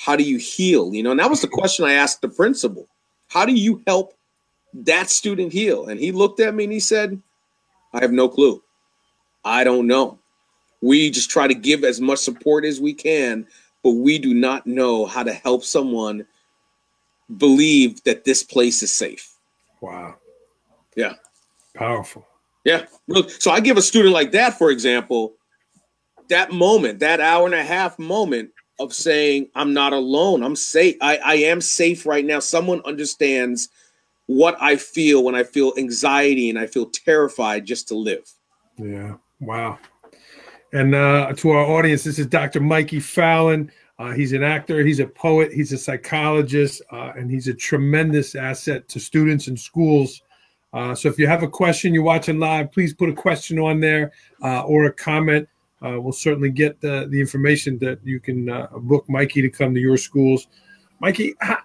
[0.00, 0.94] how do you heal?
[0.94, 1.58] You know, and that was the mm-hmm.
[1.58, 2.88] question I asked the principal.
[3.28, 4.14] How do you help
[4.72, 5.88] that student heal?
[5.88, 7.20] And he looked at me and he said,
[7.92, 8.62] I have no clue.
[9.44, 10.18] I don't know.
[10.80, 13.46] We just try to give as much support as we can,
[13.82, 16.26] but we do not know how to help someone
[17.36, 19.36] believe that this place is safe.
[19.82, 20.14] Wow.
[20.96, 21.14] Yeah.
[21.74, 22.26] Powerful.
[22.64, 22.86] Yeah.
[23.38, 25.34] So I give a student like that, for example,
[26.30, 30.42] that moment, that hour and a half moment of saying, I'm not alone.
[30.42, 30.96] I'm safe.
[31.00, 32.40] I, I am safe right now.
[32.40, 33.68] Someone understands
[34.26, 38.32] what I feel when I feel anxiety and I feel terrified just to live.
[38.78, 39.14] Yeah.
[39.40, 39.78] Wow.
[40.72, 42.60] And uh, to our audience, this is Dr.
[42.60, 43.70] Mikey Fowlin.
[43.98, 48.34] Uh, he's an actor, he's a poet, he's a psychologist, uh, and he's a tremendous
[48.34, 50.22] asset to students and schools.
[50.72, 53.80] Uh, so if you have a question, you're watching live, please put a question on
[53.80, 54.12] there
[54.42, 55.46] uh, or a comment.
[55.82, 59.74] Uh, we'll certainly get the, the information that you can uh, book Mikey to come
[59.74, 60.46] to your schools.
[61.00, 61.58] Mikey, how,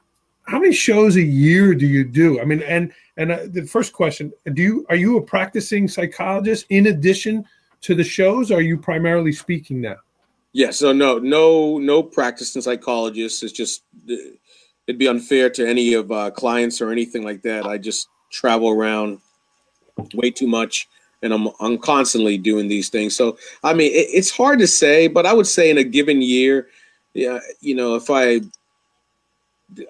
[0.43, 2.39] how many shows a year do you do?
[2.39, 6.87] I mean, and and the first question: Do you are you a practicing psychologist in
[6.87, 7.45] addition
[7.81, 8.51] to the shows?
[8.51, 9.97] are you primarily speaking now?
[10.53, 13.43] Yeah, so no, no, no practicing psychologist.
[13.43, 13.83] It's just
[14.87, 17.65] it'd be unfair to any of uh, clients or anything like that.
[17.65, 19.19] I just travel around
[20.13, 20.87] way too much,
[21.21, 23.15] and I'm I'm constantly doing these things.
[23.15, 26.21] So I mean, it, it's hard to say, but I would say in a given
[26.21, 26.67] year,
[27.13, 28.41] yeah, you know, if I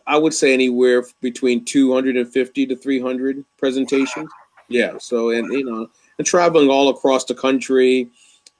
[0.08, 4.30] I would say anywhere between 250 to 300 presentations.
[4.68, 4.98] Yeah.
[5.00, 8.10] So, and you know, and traveling all across the country,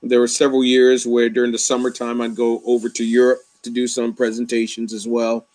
[0.04, 3.88] there were several years where during the summertime I'd go over to Europe to do
[3.88, 5.48] some presentations as well.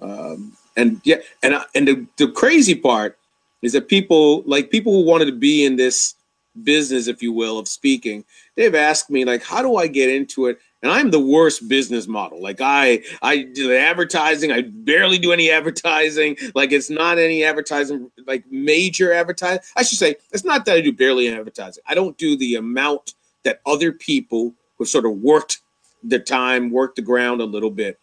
[0.00, 3.18] Um, and yeah, and and the, the crazy part
[3.62, 6.14] is that people like people who wanted to be in this
[6.62, 8.24] business, if you will, of speaking,
[8.56, 10.58] they've asked me like, how do I get into it?
[10.82, 12.40] And I'm the worst business model.
[12.40, 14.52] Like I, I do the advertising.
[14.52, 16.36] I barely do any advertising.
[16.54, 19.62] Like it's not any advertising, like major advertising.
[19.76, 21.82] I should say it's not that I do barely advertising.
[21.88, 25.60] I don't do the amount that other people who sort of worked
[26.04, 27.98] the time, worked the ground a little bit.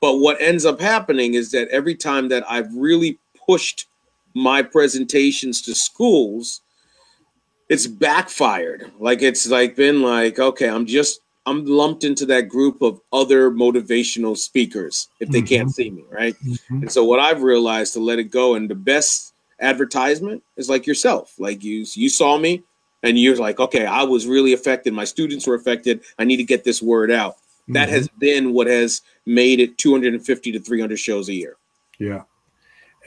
[0.00, 3.86] But what ends up happening is that every time that I've really pushed
[4.34, 6.60] my presentations to schools,
[7.70, 8.90] it's backfired.
[8.98, 13.50] Like it's like been like, okay, I'm just I'm lumped into that group of other
[13.50, 15.46] motivational speakers if they mm-hmm.
[15.46, 16.34] can't see me, right?
[16.44, 16.82] Mm-hmm.
[16.82, 20.86] And so what I've realized to let it go and the best advertisement is like
[20.86, 21.34] yourself.
[21.38, 22.62] Like you you saw me,
[23.04, 24.92] and you're like, okay, I was really affected.
[24.92, 26.02] My students were affected.
[26.18, 27.36] I need to get this word out.
[27.36, 27.74] Mm-hmm.
[27.74, 31.56] That has been what has made it 250 to 300 shows a year.
[31.98, 32.22] Yeah.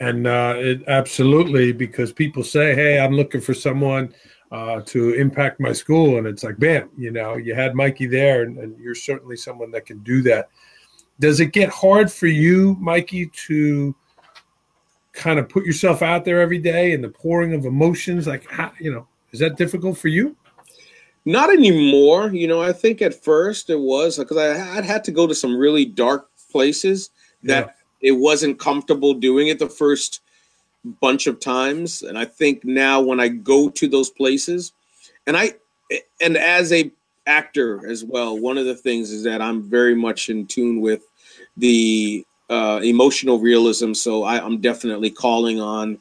[0.00, 4.12] And uh, it absolutely because people say, hey, I'm looking for someone
[4.52, 6.18] uh, to impact my school.
[6.18, 9.70] And it's like, bam, you know, you had Mikey there, and, and you're certainly someone
[9.72, 10.48] that can do that.
[11.20, 13.94] Does it get hard for you, Mikey, to
[15.12, 18.26] kind of put yourself out there every day and the pouring of emotions?
[18.26, 20.36] Like, how, you know, is that difficult for you?
[21.24, 22.28] Not anymore.
[22.28, 25.34] You know, I think at first it was because I would had to go to
[25.34, 27.10] some really dark places
[27.44, 28.10] that yeah.
[28.10, 30.20] it wasn't comfortable doing it the first
[31.00, 32.02] bunch of times.
[32.02, 34.72] And I think now when I go to those places,
[35.26, 35.54] and I
[36.20, 36.90] and as a
[37.26, 41.02] actor as well, one of the things is that I'm very much in tune with
[41.56, 43.94] the uh, emotional realism.
[43.94, 45.98] So I, I'm definitely calling on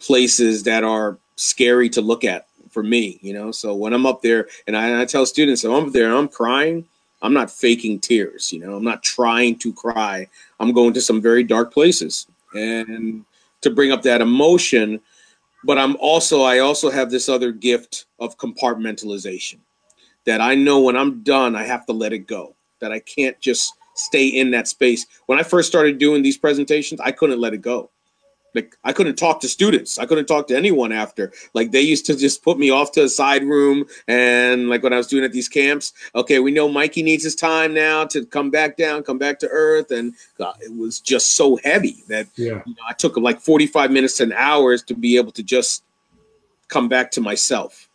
[0.00, 3.52] places that are scary to look at for me, you know.
[3.52, 6.28] So when I'm up there and I, and I tell students, I'm up there I'm
[6.28, 6.84] crying,
[7.22, 10.26] I'm not faking tears, you know, I'm not trying to cry.
[10.58, 13.24] I'm going to some very dark places and
[13.62, 15.00] to bring up that emotion.
[15.64, 19.58] But I'm also, I also have this other gift of compartmentalization
[20.26, 23.38] that I know when I'm done, I have to let it go, that I can't
[23.40, 25.06] just stay in that space.
[25.26, 27.90] When I first started doing these presentations, I couldn't let it go
[28.54, 29.98] like I couldn't talk to students.
[29.98, 31.32] I couldn't talk to anyone after.
[31.54, 34.92] Like they used to just put me off to a side room and like when
[34.92, 38.24] I was doing at these camps, okay, we know Mikey needs his time now to
[38.26, 42.26] come back down, come back to earth and God, it was just so heavy that
[42.36, 42.62] yeah.
[42.66, 45.84] you know, I took like 45 minutes to an hours to be able to just
[46.68, 47.88] come back to myself.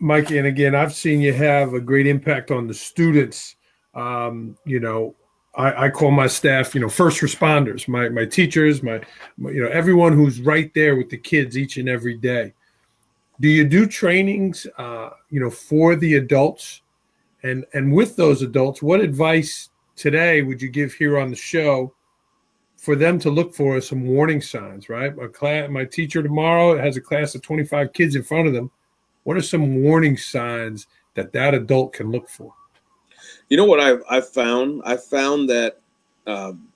[0.00, 3.56] Mikey, and again, I've seen you have a great impact on the students.
[3.94, 5.16] Um, you know,
[5.58, 9.00] I, I, call my staff, you know, first responders, my my teachers, my,
[9.36, 12.54] my, you know, everyone who's right there with the kids each and every day.
[13.40, 16.82] Do you do trainings, uh, you know, for the adults,
[17.42, 21.92] and and with those adults, what advice today would you give here on the show
[22.76, 24.88] for them to look for some warning signs?
[24.88, 28.46] Right, my class, my teacher tomorrow has a class of twenty five kids in front
[28.46, 28.70] of them.
[29.24, 32.54] What are some warning signs that that adult can look for?
[33.48, 34.82] You know what I've, I've found?
[34.84, 35.80] I found that
[36.26, 36.68] um,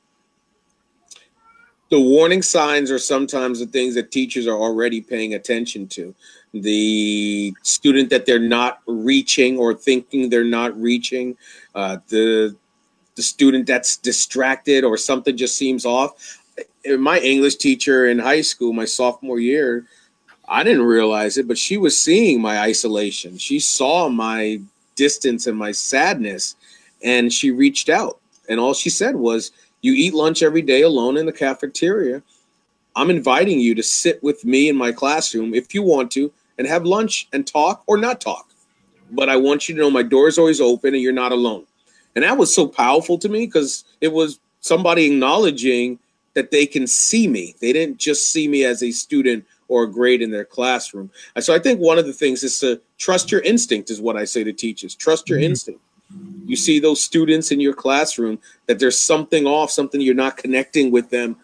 [1.90, 6.14] the warning signs are sometimes the things that teachers are already paying attention to.
[6.54, 11.36] The student that they're not reaching or thinking they're not reaching,
[11.74, 12.56] uh, the
[13.14, 16.40] the student that's distracted or something just seems off.
[16.98, 19.86] My English teacher in high school, my sophomore year,
[20.48, 23.36] I didn't realize it, but she was seeing my isolation.
[23.36, 24.62] She saw my
[24.94, 26.56] distance and my sadness
[27.04, 31.16] and she reached out and all she said was you eat lunch every day alone
[31.16, 32.22] in the cafeteria
[32.96, 36.66] i'm inviting you to sit with me in my classroom if you want to and
[36.66, 38.50] have lunch and talk or not talk
[39.10, 41.66] but i want you to know my door is always open and you're not alone
[42.14, 45.98] And that was so powerful to me because it was somebody acknowledging
[46.34, 47.54] that they can see me.
[47.60, 51.10] They didn't just see me as a student or a grade in their classroom.
[51.34, 54.16] And so I think one of the things is to trust your instinct, is what
[54.16, 54.94] I say to teachers.
[54.94, 55.50] Trust your mm-hmm.
[55.50, 55.80] instinct.
[56.46, 60.90] You see those students in your classroom that there's something off, something you're not connecting
[60.90, 61.36] with them.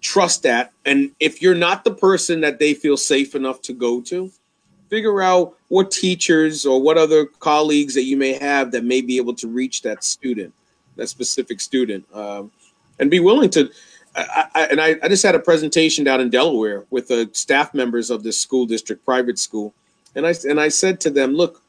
[0.00, 0.72] Trust that.
[0.84, 4.30] And if you're not the person that they feel safe enough to go to,
[4.90, 9.16] figure out what teachers or what other colleagues that you may have that may be
[9.16, 10.52] able to reach that student,
[10.96, 12.50] that specific student, um,
[12.98, 13.70] and be willing to
[14.14, 17.72] I, I, and I, I, just had a presentation down in Delaware with the staff
[17.72, 19.72] members of this school district, private school,
[20.14, 21.61] and I and I said to them, "Look,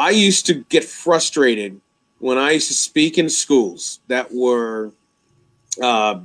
[0.00, 1.80] I used to get frustrated
[2.20, 4.92] when I used to speak in schools that were,
[5.82, 6.20] uh,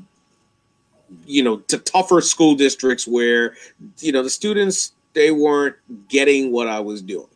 [1.26, 3.56] you know, to tougher school districts where,
[4.00, 5.76] you know, the students they weren't
[6.08, 7.28] getting what I was doing."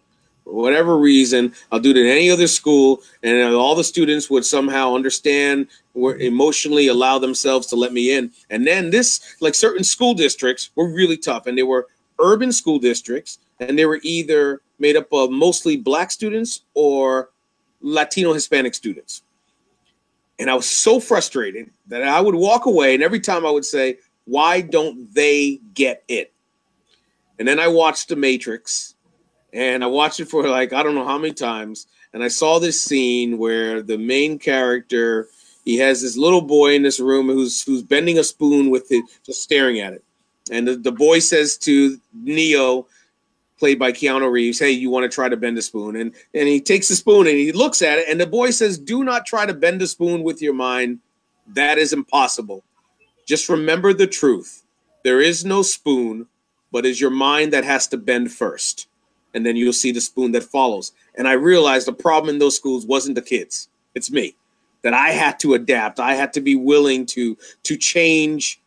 [0.49, 4.45] for whatever reason, I'll do it in any other school, and all the students would
[4.45, 8.31] somehow understand or emotionally allow themselves to let me in.
[8.49, 11.87] And then this, like certain school districts, were really tough, and they were
[12.19, 17.29] urban school districts, and they were either made up of mostly black students or
[17.81, 19.23] Latino Hispanic students.
[20.37, 23.65] And I was so frustrated that I would walk away, and every time I would
[23.65, 26.33] say, Why don't they get it?
[27.37, 28.95] And then I watched The Matrix
[29.53, 32.59] and I watched it for like I don't know how many times, and I saw
[32.59, 35.27] this scene where the main character
[35.65, 39.03] he has this little boy in this room who's who's bending a spoon with it,
[39.25, 40.03] just staring at it,
[40.51, 42.87] and the, the boy says to Neo,
[43.59, 46.47] played by Keanu Reeves, "Hey, you want to try to bend a spoon?" And and
[46.47, 49.25] he takes the spoon and he looks at it, and the boy says, "Do not
[49.25, 50.99] try to bend a spoon with your mind.
[51.47, 52.63] That is impossible.
[53.27, 54.63] Just remember the truth.
[55.03, 56.27] There is no spoon,
[56.71, 58.87] but is your mind that has to bend first
[59.33, 60.91] and then you'll see the spoon that follows.
[61.15, 64.35] And I realized the problem in those schools wasn't the kids; it's me.
[64.81, 65.99] That I had to adapt.
[65.99, 68.61] I had to be willing to to change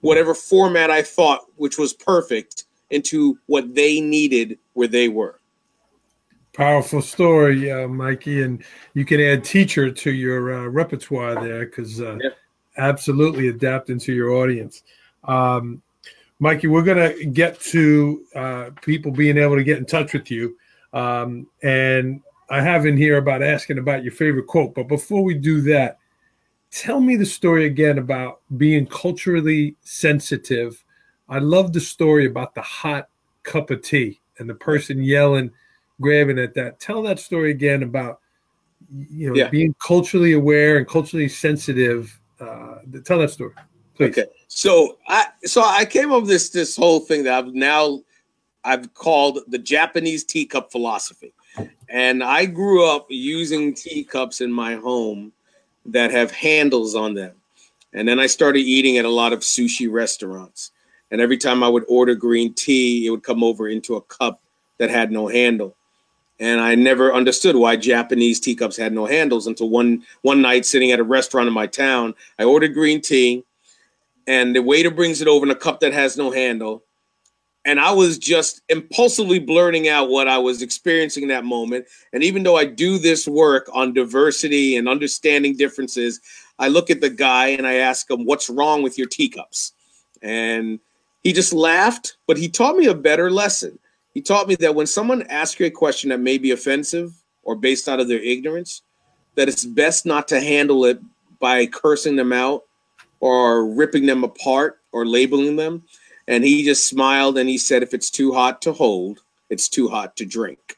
[0.00, 5.40] whatever format I thought which was perfect into what they needed where they were.
[6.52, 12.00] Powerful story, uh, Mikey, and you can add teacher to your uh, repertoire there because
[12.00, 12.30] uh, yeah.
[12.76, 14.82] absolutely adapting to your audience.
[15.24, 15.82] Um,
[16.40, 20.30] Mikey, we're going to get to uh, people being able to get in touch with
[20.30, 20.56] you.
[20.92, 22.20] Um, and
[22.50, 24.74] I have in here about asking about your favorite quote.
[24.74, 25.98] But before we do that,
[26.70, 30.82] tell me the story again about being culturally sensitive.
[31.28, 33.08] I love the story about the hot
[33.42, 35.50] cup of tea and the person yelling,
[36.00, 36.80] grabbing at that.
[36.80, 38.20] Tell that story again about
[39.10, 39.48] you know yeah.
[39.48, 42.18] being culturally aware and culturally sensitive.
[42.40, 43.52] Uh, tell that story.
[43.94, 44.10] Please.
[44.18, 44.26] Okay.
[44.48, 48.00] So I so I came up with this this whole thing that I've now
[48.64, 51.32] I've called the Japanese teacup philosophy.
[51.88, 55.32] And I grew up using teacups in my home
[55.86, 57.34] that have handles on them.
[57.92, 60.72] And then I started eating at a lot of sushi restaurants.
[61.10, 64.40] And every time I would order green tea, it would come over into a cup
[64.78, 65.74] that had no handle.
[66.40, 70.92] And I never understood why Japanese teacups had no handles until one one night sitting
[70.92, 73.44] at a restaurant in my town, I ordered green tea
[74.28, 76.84] and the waiter brings it over in a cup that has no handle.
[77.64, 81.86] And I was just impulsively blurting out what I was experiencing in that moment.
[82.12, 86.20] And even though I do this work on diversity and understanding differences,
[86.58, 89.72] I look at the guy and I ask him, What's wrong with your teacups?
[90.22, 90.78] And
[91.22, 93.78] he just laughed, but he taught me a better lesson.
[94.14, 97.54] He taught me that when someone asks you a question that may be offensive or
[97.56, 98.82] based out of their ignorance,
[99.34, 101.00] that it's best not to handle it
[101.38, 102.64] by cursing them out
[103.20, 105.84] or ripping them apart or labeling them.
[106.26, 109.88] And he just smiled and he said, if it's too hot to hold, it's too
[109.88, 110.76] hot to drink.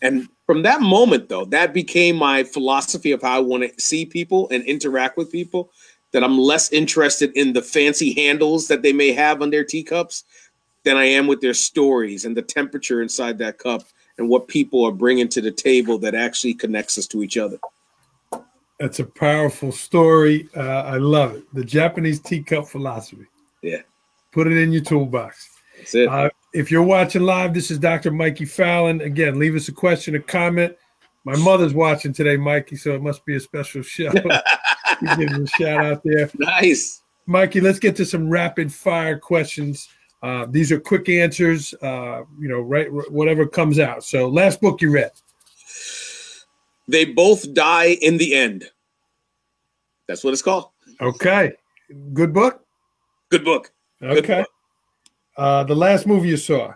[0.00, 4.06] And from that moment, though, that became my philosophy of how I want to see
[4.06, 5.70] people and interact with people.
[6.12, 10.24] That I'm less interested in the fancy handles that they may have on their teacups
[10.84, 13.82] than I am with their stories and the temperature inside that cup
[14.16, 17.58] and what people are bringing to the table that actually connects us to each other.
[18.80, 20.48] That's a powerful story.
[20.56, 21.54] Uh, I love it.
[21.54, 23.26] The Japanese teacup philosophy.
[23.62, 23.82] Yeah.
[24.32, 25.50] Put it in your toolbox.
[25.76, 26.08] That's it.
[26.08, 28.10] Uh, if you're watching live, this is Dr.
[28.10, 29.00] Mikey Fowlin.
[29.02, 30.76] Again, leave us a question, a comment.
[31.24, 34.12] My mother's watching today, Mikey, so it must be a special show.
[35.16, 36.30] give a shout out there.
[36.38, 37.02] Nice.
[37.26, 39.88] Mikey, let's get to some rapid fire questions.
[40.22, 44.02] Uh, these are quick answers, uh, you know, right, whatever comes out.
[44.02, 45.12] So, last book you read.
[46.88, 48.70] They both die in the end.
[50.06, 50.70] That's what it's called.
[51.00, 51.52] Okay.
[52.14, 52.64] Good book?
[53.28, 53.70] Good book.
[54.00, 54.38] Good okay.
[54.38, 54.48] Book.
[55.36, 56.74] Uh, the last movie you saw?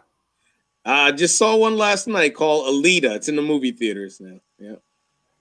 [0.85, 3.17] I uh, just saw one last night called Alita.
[3.17, 4.39] It's in the movie theaters now.
[4.59, 4.77] Yeah.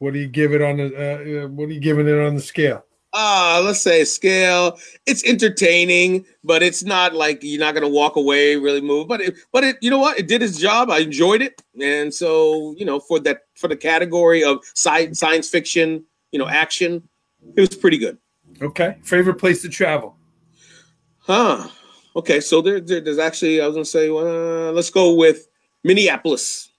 [0.02, 0.86] What do you give it on the?
[0.86, 2.84] Uh, uh what are you giving it on the scale?
[3.14, 4.80] uh let's say scale.
[5.06, 9.22] It's entertaining but it's not like you're not going to walk away really move but
[9.22, 10.18] it but it you know what?
[10.18, 10.90] It did its job.
[10.90, 11.62] I enjoyed it.
[11.80, 16.48] And so you know for that for the category of science science fiction you know
[16.48, 17.08] action
[17.56, 18.18] it was pretty good.
[18.60, 18.98] Okay.
[19.04, 20.16] Favorite place to travel?
[21.20, 21.68] Huh.
[22.16, 22.40] Okay.
[22.40, 25.48] So there, there there's actually i was going to say uh, let's go with
[25.84, 26.72] minneapolis.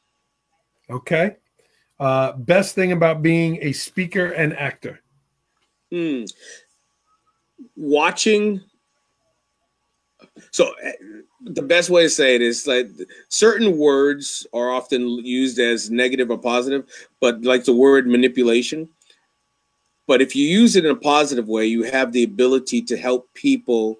[0.90, 1.36] Okay
[2.02, 4.98] uh best thing about being a speaker and actor
[5.92, 6.24] Hmm.
[7.76, 8.62] Watching.
[10.52, 10.92] So eh,
[11.44, 12.88] the best way to say it is like
[13.28, 16.86] certain words are often used as negative or positive,
[17.20, 18.88] but like the word manipulation.
[20.06, 23.32] But if you use it in a positive way, you have the ability to help
[23.34, 23.98] people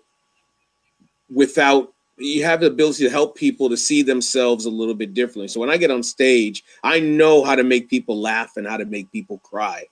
[1.31, 1.92] without
[2.23, 5.49] you have the ability to help people to see themselves a little bit differently.
[5.49, 8.77] So when I get on stage, I know how to make people laugh and how
[8.77, 9.87] to make people cry.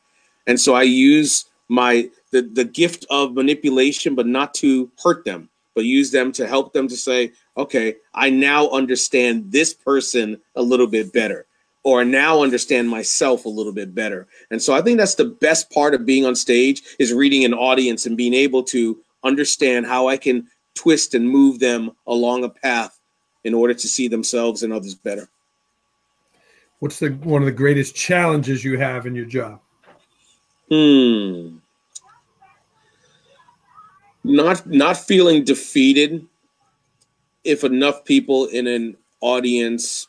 [0.46, 5.48] And so I use my the, the gift of manipulation, but not to hurt them,
[5.74, 10.62] but use them to help them to say, okay, I now understand this person a
[10.62, 11.46] little bit better,
[11.82, 14.26] or now understand myself a little bit better.
[14.50, 17.54] And so I think that's the best part of being on stage is reading an
[17.54, 22.48] audience and being able to understand how I can twist and move them along a
[22.48, 22.98] path
[23.44, 25.28] in order to see themselves and others better.
[26.78, 29.60] What's the one of the greatest challenges you have in your job?
[30.70, 31.58] Hmm.
[34.24, 36.26] Not not feeling defeated
[37.44, 40.08] if enough people in an audience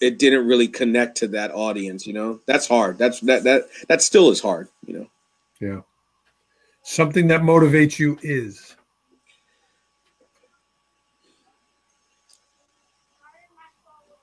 [0.00, 2.40] it didn't really connect to that audience, you know.
[2.46, 2.96] That's hard.
[2.98, 5.06] That's that that that still is hard, you know.
[5.60, 5.80] Yeah.
[6.90, 8.74] Something that motivates you is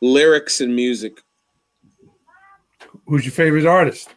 [0.02, 1.22] lyrics and music.
[3.06, 4.14] Who's your favorite artist?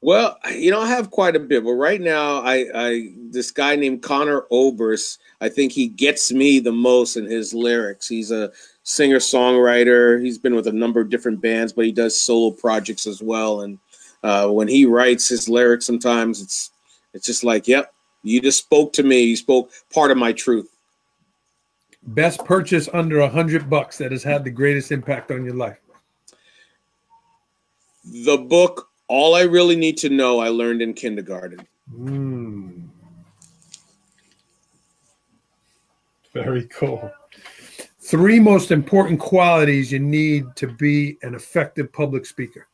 [0.00, 3.76] Well, you know, I have quite a bit, but right now, I, I this guy
[3.76, 8.08] named Conor Oberst, I think he gets me the most in his lyrics.
[8.08, 8.50] He's a
[8.82, 10.20] singer songwriter.
[10.20, 13.60] He's been with a number of different bands, but he does solo projects as well.
[13.60, 13.78] And
[14.24, 16.71] uh, when he writes his lyrics, sometimes it's
[17.14, 17.92] it's just like, yep,
[18.22, 19.22] you just spoke to me.
[19.22, 20.68] You spoke part of my truth.
[22.02, 25.78] Best purchase under a hundred bucks that has had the greatest impact on your life
[28.04, 31.66] the book all I really need to know I learned in kindergarten.
[31.94, 32.88] Mm.
[36.32, 37.10] Very cool.
[38.00, 42.66] Three most important qualities you need to be an effective public speaker.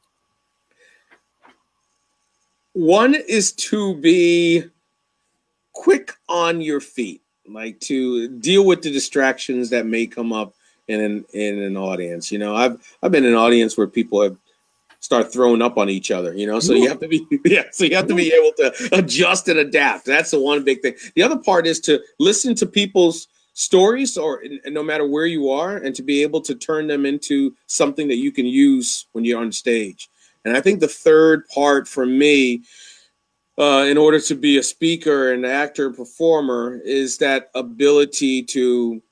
[2.72, 4.64] One is to be
[5.72, 10.54] quick on your feet, like to deal with the distractions that may come up
[10.86, 12.32] in an in an audience.
[12.32, 14.36] You know, I've I've been in an audience where people have
[15.00, 16.60] start throwing up on each other, you know.
[16.60, 19.58] So you have to be yeah, so you have to be able to adjust and
[19.58, 20.04] adapt.
[20.04, 20.94] That's the one big thing.
[21.14, 25.76] The other part is to listen to people's stories or no matter where you are
[25.76, 29.40] and to be able to turn them into something that you can use when you're
[29.40, 30.08] on stage.
[30.48, 32.62] And I think the third part for me
[33.58, 39.02] uh, in order to be a speaker and actor performer is that ability to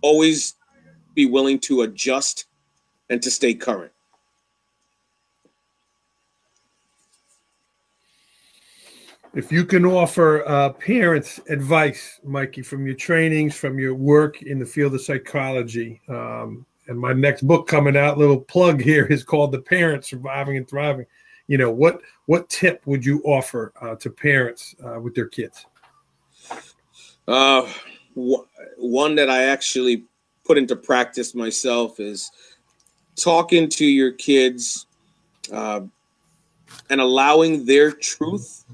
[0.00, 0.54] always
[1.14, 2.46] be willing to adjust
[3.10, 3.92] and to stay current.
[9.34, 14.58] If you can offer uh, parents advice, Mikey, from your trainings, from your work in
[14.58, 19.24] the field of psychology, um, and my next book coming out, little plug here, is
[19.24, 21.06] called "The Parents Surviving and Thriving."
[21.48, 25.66] You know what what tip would you offer uh, to parents uh, with their kids?
[27.28, 27.68] Uh,
[28.76, 30.04] one that I actually
[30.44, 32.30] put into practice myself is
[33.16, 34.86] talking to your kids
[35.52, 35.80] uh,
[36.90, 38.64] and allowing their truth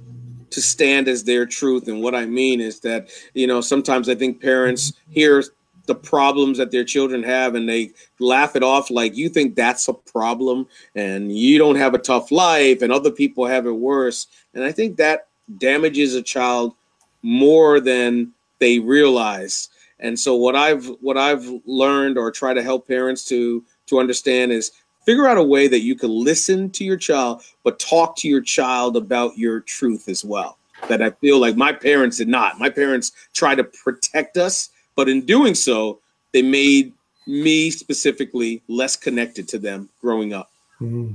[0.51, 1.89] to stand as their truth.
[1.89, 5.43] And what I mean is that, you know, sometimes I think parents hear
[5.87, 9.89] the problems that their children have and they laugh it off like you think that's
[9.89, 14.29] a problem and you don't have a tough life and other people have it worse.
[14.55, 15.29] And I think that
[15.59, 16.75] damages a child
[17.23, 19.69] more than they realize.
[19.99, 24.53] And so what I've what I've learned or try to help parents to to understand
[24.53, 24.73] is
[25.05, 28.41] figure out a way that you can listen to your child, but talk to your
[28.41, 30.59] child about your truth as well.
[30.89, 32.59] That I feel like my parents did not.
[32.59, 36.01] My parents tried to protect us, but in doing so,
[36.33, 36.93] they made
[37.27, 40.51] me specifically less connected to them growing up.
[40.81, 41.13] Mm-hmm.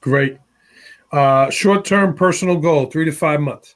[0.00, 0.38] Great.
[1.12, 3.74] Uh, short term personal goal, three to five months.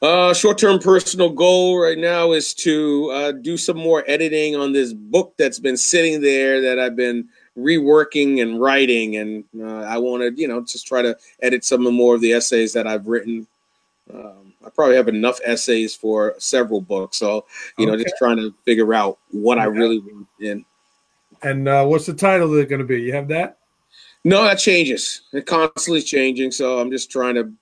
[0.00, 4.72] Uh, short term personal goal right now is to uh, do some more editing on
[4.72, 9.98] this book that's been sitting there that I've been reworking and writing, and uh, I
[9.98, 13.06] want to, you know, just try to edit some more of the essays that I've
[13.06, 13.46] written.
[14.12, 17.46] Um, I probably have enough essays for several books, so
[17.78, 20.64] you know, just trying to figure out what I really want in.
[21.42, 23.00] And uh, what's the title it going to be?
[23.00, 23.58] You have that?
[24.24, 25.22] No, that changes.
[25.32, 27.52] It constantly changing, so I'm just trying to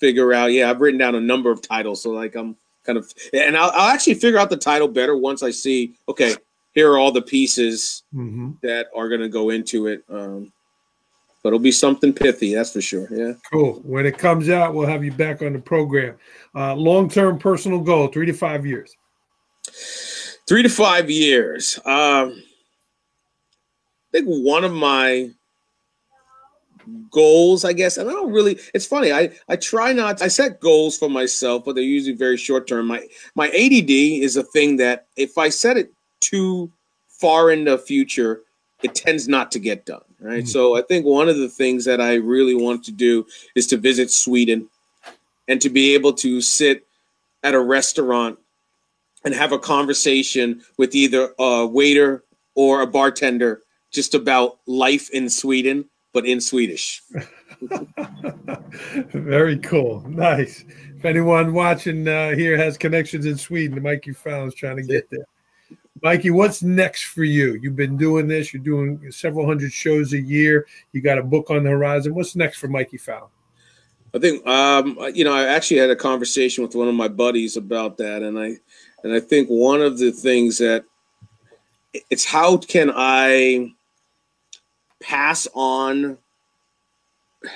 [0.00, 0.52] figure out.
[0.52, 3.70] Yeah, I've written down a number of titles, so like I'm kind of, and I'll,
[3.70, 5.94] I'll actually figure out the title better once I see.
[6.08, 6.34] Okay,
[6.72, 8.52] here are all the pieces mm-hmm.
[8.62, 10.02] that are going to go into it.
[10.08, 10.52] Um,
[11.44, 13.06] but it'll be something pithy, that's for sure.
[13.10, 13.34] Yeah.
[13.52, 13.74] Cool.
[13.84, 16.16] When it comes out, we'll have you back on the program.
[16.54, 18.96] Uh, Long term personal goal, three to five years.
[20.48, 21.78] Three to five years.
[21.84, 22.42] Um,
[24.08, 25.30] I think one of my
[27.10, 28.58] goals, I guess, and I don't really.
[28.72, 29.12] It's funny.
[29.12, 30.22] I I try not.
[30.22, 32.86] I set goals for myself, but they're usually very short term.
[32.86, 36.72] My my ADD is a thing that if I set it too
[37.08, 38.44] far in the future,
[38.84, 40.02] it tends not to get done.
[40.20, 40.44] Right.
[40.44, 40.48] Mm-hmm.
[40.48, 43.76] So I think one of the things that I really want to do is to
[43.76, 44.68] visit Sweden
[45.48, 46.86] and to be able to sit
[47.42, 48.38] at a restaurant
[49.24, 52.24] and have a conversation with either a waiter
[52.54, 57.02] or a bartender just about life in Sweden but in Swedish.
[59.12, 60.02] Very cool.
[60.08, 60.64] Nice.
[60.96, 65.10] If anyone watching uh, here has connections in Sweden, Mikey Fowlin is trying to get
[65.10, 65.26] there.
[66.02, 67.54] Mikey, what's next for you?
[67.62, 70.66] You've been doing this, you're doing several hundred shows a year.
[70.92, 72.14] You got a book on the horizon.
[72.14, 73.30] What's next for Mikey Fowlin?
[74.14, 77.56] I think um, you know, I actually had a conversation with one of my buddies
[77.56, 78.56] about that, and I
[79.02, 80.84] and I think one of the things that
[82.10, 83.72] it's how can I
[85.00, 86.18] pass on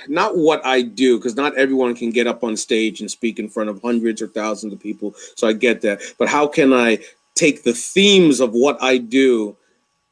[0.07, 3.49] not what I do, because not everyone can get up on stage and speak in
[3.49, 5.15] front of hundreds or thousands of people.
[5.35, 6.01] So I get that.
[6.17, 6.99] But how can I
[7.39, 9.55] take the themes of what I do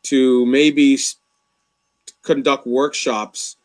[0.04, 0.98] to maybe
[2.24, 3.58] conduct workshops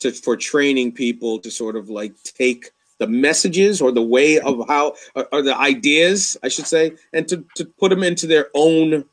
[0.00, 4.66] to, for training people to sort of like take the messages or the way of
[4.68, 4.94] how
[5.32, 9.04] or the ideas, I should say, and to, to put them into their own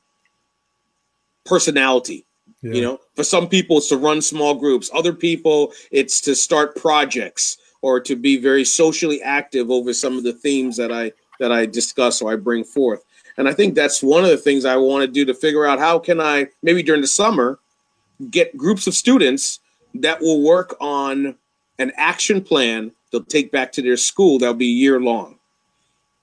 [1.45, 2.26] personality
[2.62, 2.74] yeah.
[2.74, 4.91] You know, for some people, it's to run small groups.
[4.93, 10.24] Other people, it's to start projects or to be very socially active over some of
[10.24, 13.04] the themes that I that I discuss or I bring forth.
[13.38, 15.80] And I think that's one of the things I want to do to figure out
[15.80, 17.60] how can I maybe during the summer
[18.30, 19.60] get groups of students
[19.96, 21.36] that will work on
[21.80, 25.38] an action plan they'll take back to their school that'll be year long.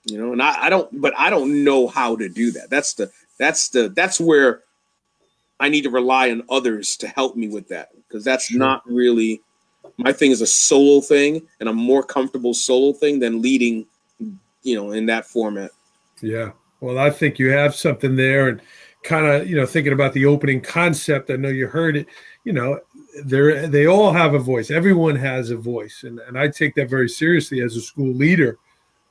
[0.05, 2.69] You know, and I, I don't but I don't know how to do that.
[2.69, 4.61] That's the that's the that's where
[5.59, 8.57] I need to rely on others to help me with that because that's sure.
[8.59, 9.41] not really
[9.97, 13.85] my thing is a solo thing and I'm more comfortable solo thing than leading,
[14.63, 15.71] you know, in that format.
[16.21, 16.51] Yeah.
[16.81, 18.61] Well, I think you have something there and
[19.03, 21.29] kind of, you know, thinking about the opening concept.
[21.29, 22.07] I know you heard it,
[22.43, 22.79] you know,
[23.25, 24.71] they're, they all have a voice.
[24.71, 26.03] Everyone has a voice.
[26.03, 28.57] And, and I take that very seriously as a school leader.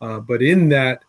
[0.01, 1.05] Uh, but in that,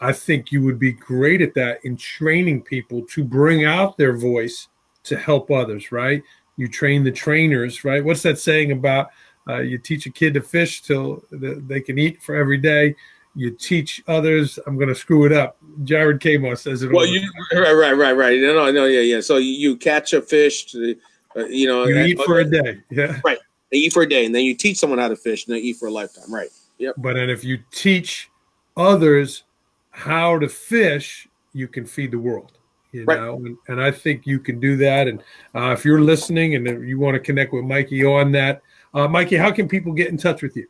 [0.00, 4.16] I think you would be great at that in training people to bring out their
[4.16, 4.68] voice
[5.04, 6.22] to help others, right?
[6.56, 8.04] You train the trainers, right?
[8.04, 9.08] What's that saying about
[9.48, 12.94] uh, you teach a kid to fish till they can eat for every day?
[13.38, 14.58] You teach others.
[14.66, 15.58] I'm going to screw it up.
[15.84, 16.90] Jared Kamo says it.
[16.90, 17.22] Well, you
[17.52, 18.40] right, right, right, right.
[18.40, 19.20] No, no, no, yeah, yeah.
[19.20, 20.96] So you catch a fish, to,
[21.36, 22.80] uh, you know, you eat for a day.
[22.90, 23.38] Yeah, right.
[23.70, 25.60] They eat for a day, and then you teach someone how to fish, and they
[25.60, 26.34] eat for a lifetime.
[26.34, 26.48] Right.
[26.78, 26.96] Yep.
[26.98, 28.28] But and if you teach
[28.76, 29.44] others
[29.90, 32.58] how to fish, you can feed the world.
[32.90, 33.20] You right.
[33.20, 35.06] know, and, and, I think you can do that.
[35.06, 35.22] And
[35.54, 38.62] uh, if you're listening and you want to connect with Mikey on that,
[38.94, 40.66] uh, Mikey, how can people get in touch with you?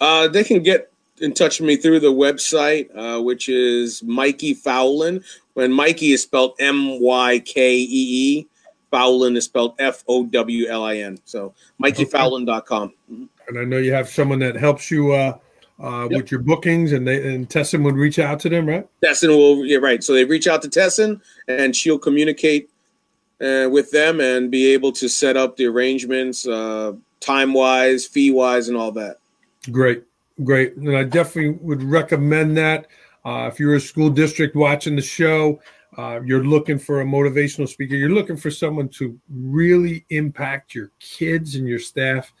[0.00, 0.91] Uh, they can get
[1.22, 5.24] in touch with me through the website, uh, which is Mikey Fowlin.
[5.54, 8.48] When Mikey is spelled M Y K E E,
[8.92, 11.18] Fowlin is spelled F O W L I N.
[11.24, 12.92] So MykeeFowlin.com.
[13.10, 13.24] Mm-hmm.
[13.48, 15.38] And I know you have someone that helps you uh,
[15.82, 16.22] uh, yep.
[16.22, 18.86] with your bookings, and they and Tessin would reach out to them, right?
[19.04, 20.02] Tessin will, yeah, right.
[20.04, 22.70] So they reach out to Tessin, and she'll communicate
[23.40, 28.30] uh, with them and be able to set up the arrangements, uh, time wise, fee
[28.30, 29.18] wise, and all that.
[29.70, 30.04] Great,
[30.44, 32.86] great, and I definitely would recommend that.
[33.24, 35.60] Uh, if you're a school district watching the show,
[35.96, 40.90] uh, you're looking for a motivational speaker, you're looking for someone to really impact your
[40.98, 42.32] kids and your staff.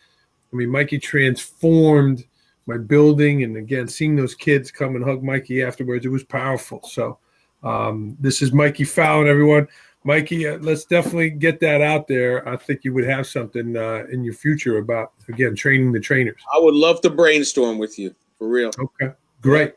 [0.52, 2.24] I mean, Mikey transformed
[2.66, 6.80] my building and again seeing those kids come and hug mikey afterwards it was powerful
[6.84, 7.18] so
[7.62, 9.66] um, this is mikey fowlin everyone
[10.04, 14.04] mikey uh, let's definitely get that out there i think you would have something uh,
[14.10, 18.14] in your future about again training the trainers i would love to brainstorm with you
[18.38, 19.74] for real okay great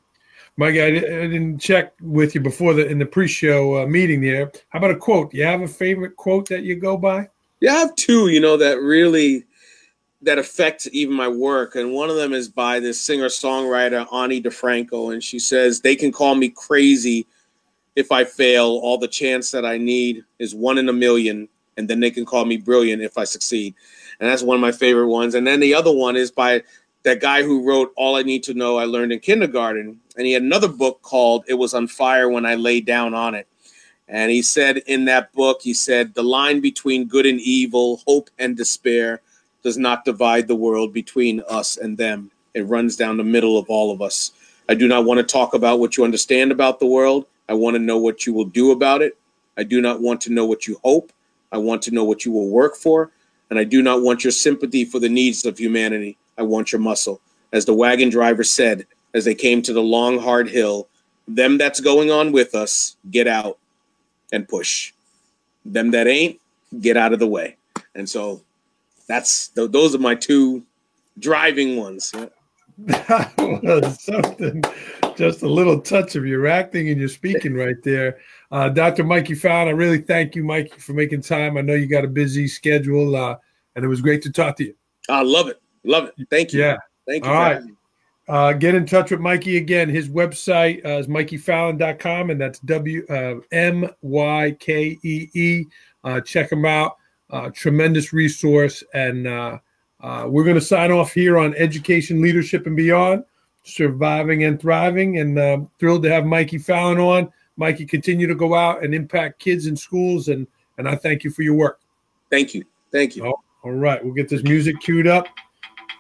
[0.58, 4.52] Mike, I, I, didn't check with you before the in the pre-show uh, meeting there.
[4.70, 5.32] How about a quote?
[5.32, 7.28] Do you have a favorite quote that you go by?
[7.60, 8.30] Yeah, I have two.
[8.30, 9.44] You know that really
[10.22, 15.12] that affects even my work, and one of them is by this singer-songwriter Ani DiFranco,
[15.12, 17.28] and she says they can call me crazy
[17.96, 18.66] if I fail.
[18.66, 22.26] All the chance that I need is one in a million, and then they can
[22.26, 23.76] call me brilliant if I succeed.
[24.20, 25.36] And that's one of my favorite ones.
[25.36, 26.64] And then the other one is by
[27.04, 30.00] that guy who wrote All I Need to Know I Learned in Kindergarten.
[30.18, 33.36] And he had another book called It Was on Fire When I Lay Down on
[33.36, 33.48] It.
[34.08, 38.30] And he said in that book, he said, the line between good and evil, hope
[38.40, 39.22] and despair,
[39.64, 42.32] does not divide the world between us and them.
[42.54, 44.32] It runs down the middle of all of us.
[44.70, 47.26] I do not want to talk about what you understand about the world.
[47.48, 49.18] I want to know what you will do about it.
[49.58, 51.12] I do not want to know what you hope.
[51.52, 53.12] I want to know what you will work for.
[53.50, 56.18] And I do not want your sympathy for the needs of humanity.
[56.38, 57.22] I want your muscle.
[57.54, 60.88] As the wagon driver said as they came to the long, hard hill,
[61.28, 63.58] them that's going on with us, get out
[64.32, 64.94] and push.
[65.64, 66.40] Them that ain't,
[66.82, 67.58] get out of the way.
[67.96, 68.42] And so
[69.08, 70.64] that's those are my two
[71.20, 72.12] driving ones.
[72.12, 72.32] That
[73.38, 74.64] was something,
[75.16, 78.20] just a little touch of your acting and your speaking right there.
[78.52, 79.04] Uh, Dr.
[79.04, 81.58] Mikey Fowlin, I really thank you, Mikey, for making time.
[81.58, 83.36] I know you got a busy schedule, uh,
[83.76, 84.76] and it was great to talk to you.
[85.10, 85.62] I love it.
[85.84, 86.28] Love it.
[86.30, 86.62] Thank you.
[86.62, 86.78] Yeah.
[87.08, 87.32] Thank you.
[87.32, 87.62] All right.
[88.28, 89.88] Uh, get in touch with Mikey again.
[89.88, 95.66] His website uh, is MykeeFowlin.com, and that's W uh, M Y K E E.
[96.04, 96.98] Uh, check him out.
[97.30, 98.84] Uh, tremendous resource.
[98.94, 99.58] And uh,
[100.02, 103.24] uh, we're going to sign off here on Education, Leadership, and Beyond,
[103.66, 105.20] Surviving and Thriving.
[105.20, 107.32] And uh, thrilled to have Mikey Fowlin on.
[107.58, 110.28] Mikey, continue to go out and impact kids in schools.
[110.28, 110.48] And,
[110.78, 111.80] and I thank you for your work.
[112.30, 112.66] Thank you.
[112.92, 113.26] Thank you.
[113.26, 114.04] Oh, all right.
[114.04, 115.28] We'll get this music queued up.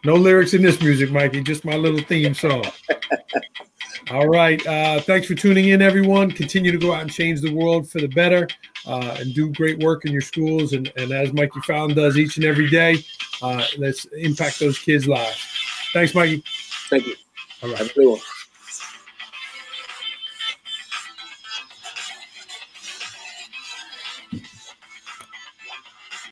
[0.03, 2.63] No lyrics in this music, Mikey, just my little theme song.
[4.11, 4.65] All right.
[4.67, 6.29] Uh, thanks for tuning in, everyone.
[6.29, 8.47] Continue to go out and change the world for the better
[8.85, 10.73] uh, and do great work in your schools.
[10.73, 13.03] And, and as Mikey Fowlin does each and every day,
[13.41, 15.43] uh, let's impact those kids' lives.
[15.91, 16.43] Thanks, Mikey.
[16.89, 17.15] Thank you.
[17.65, 17.79] All right.
[17.79, 18.19] Have a good one.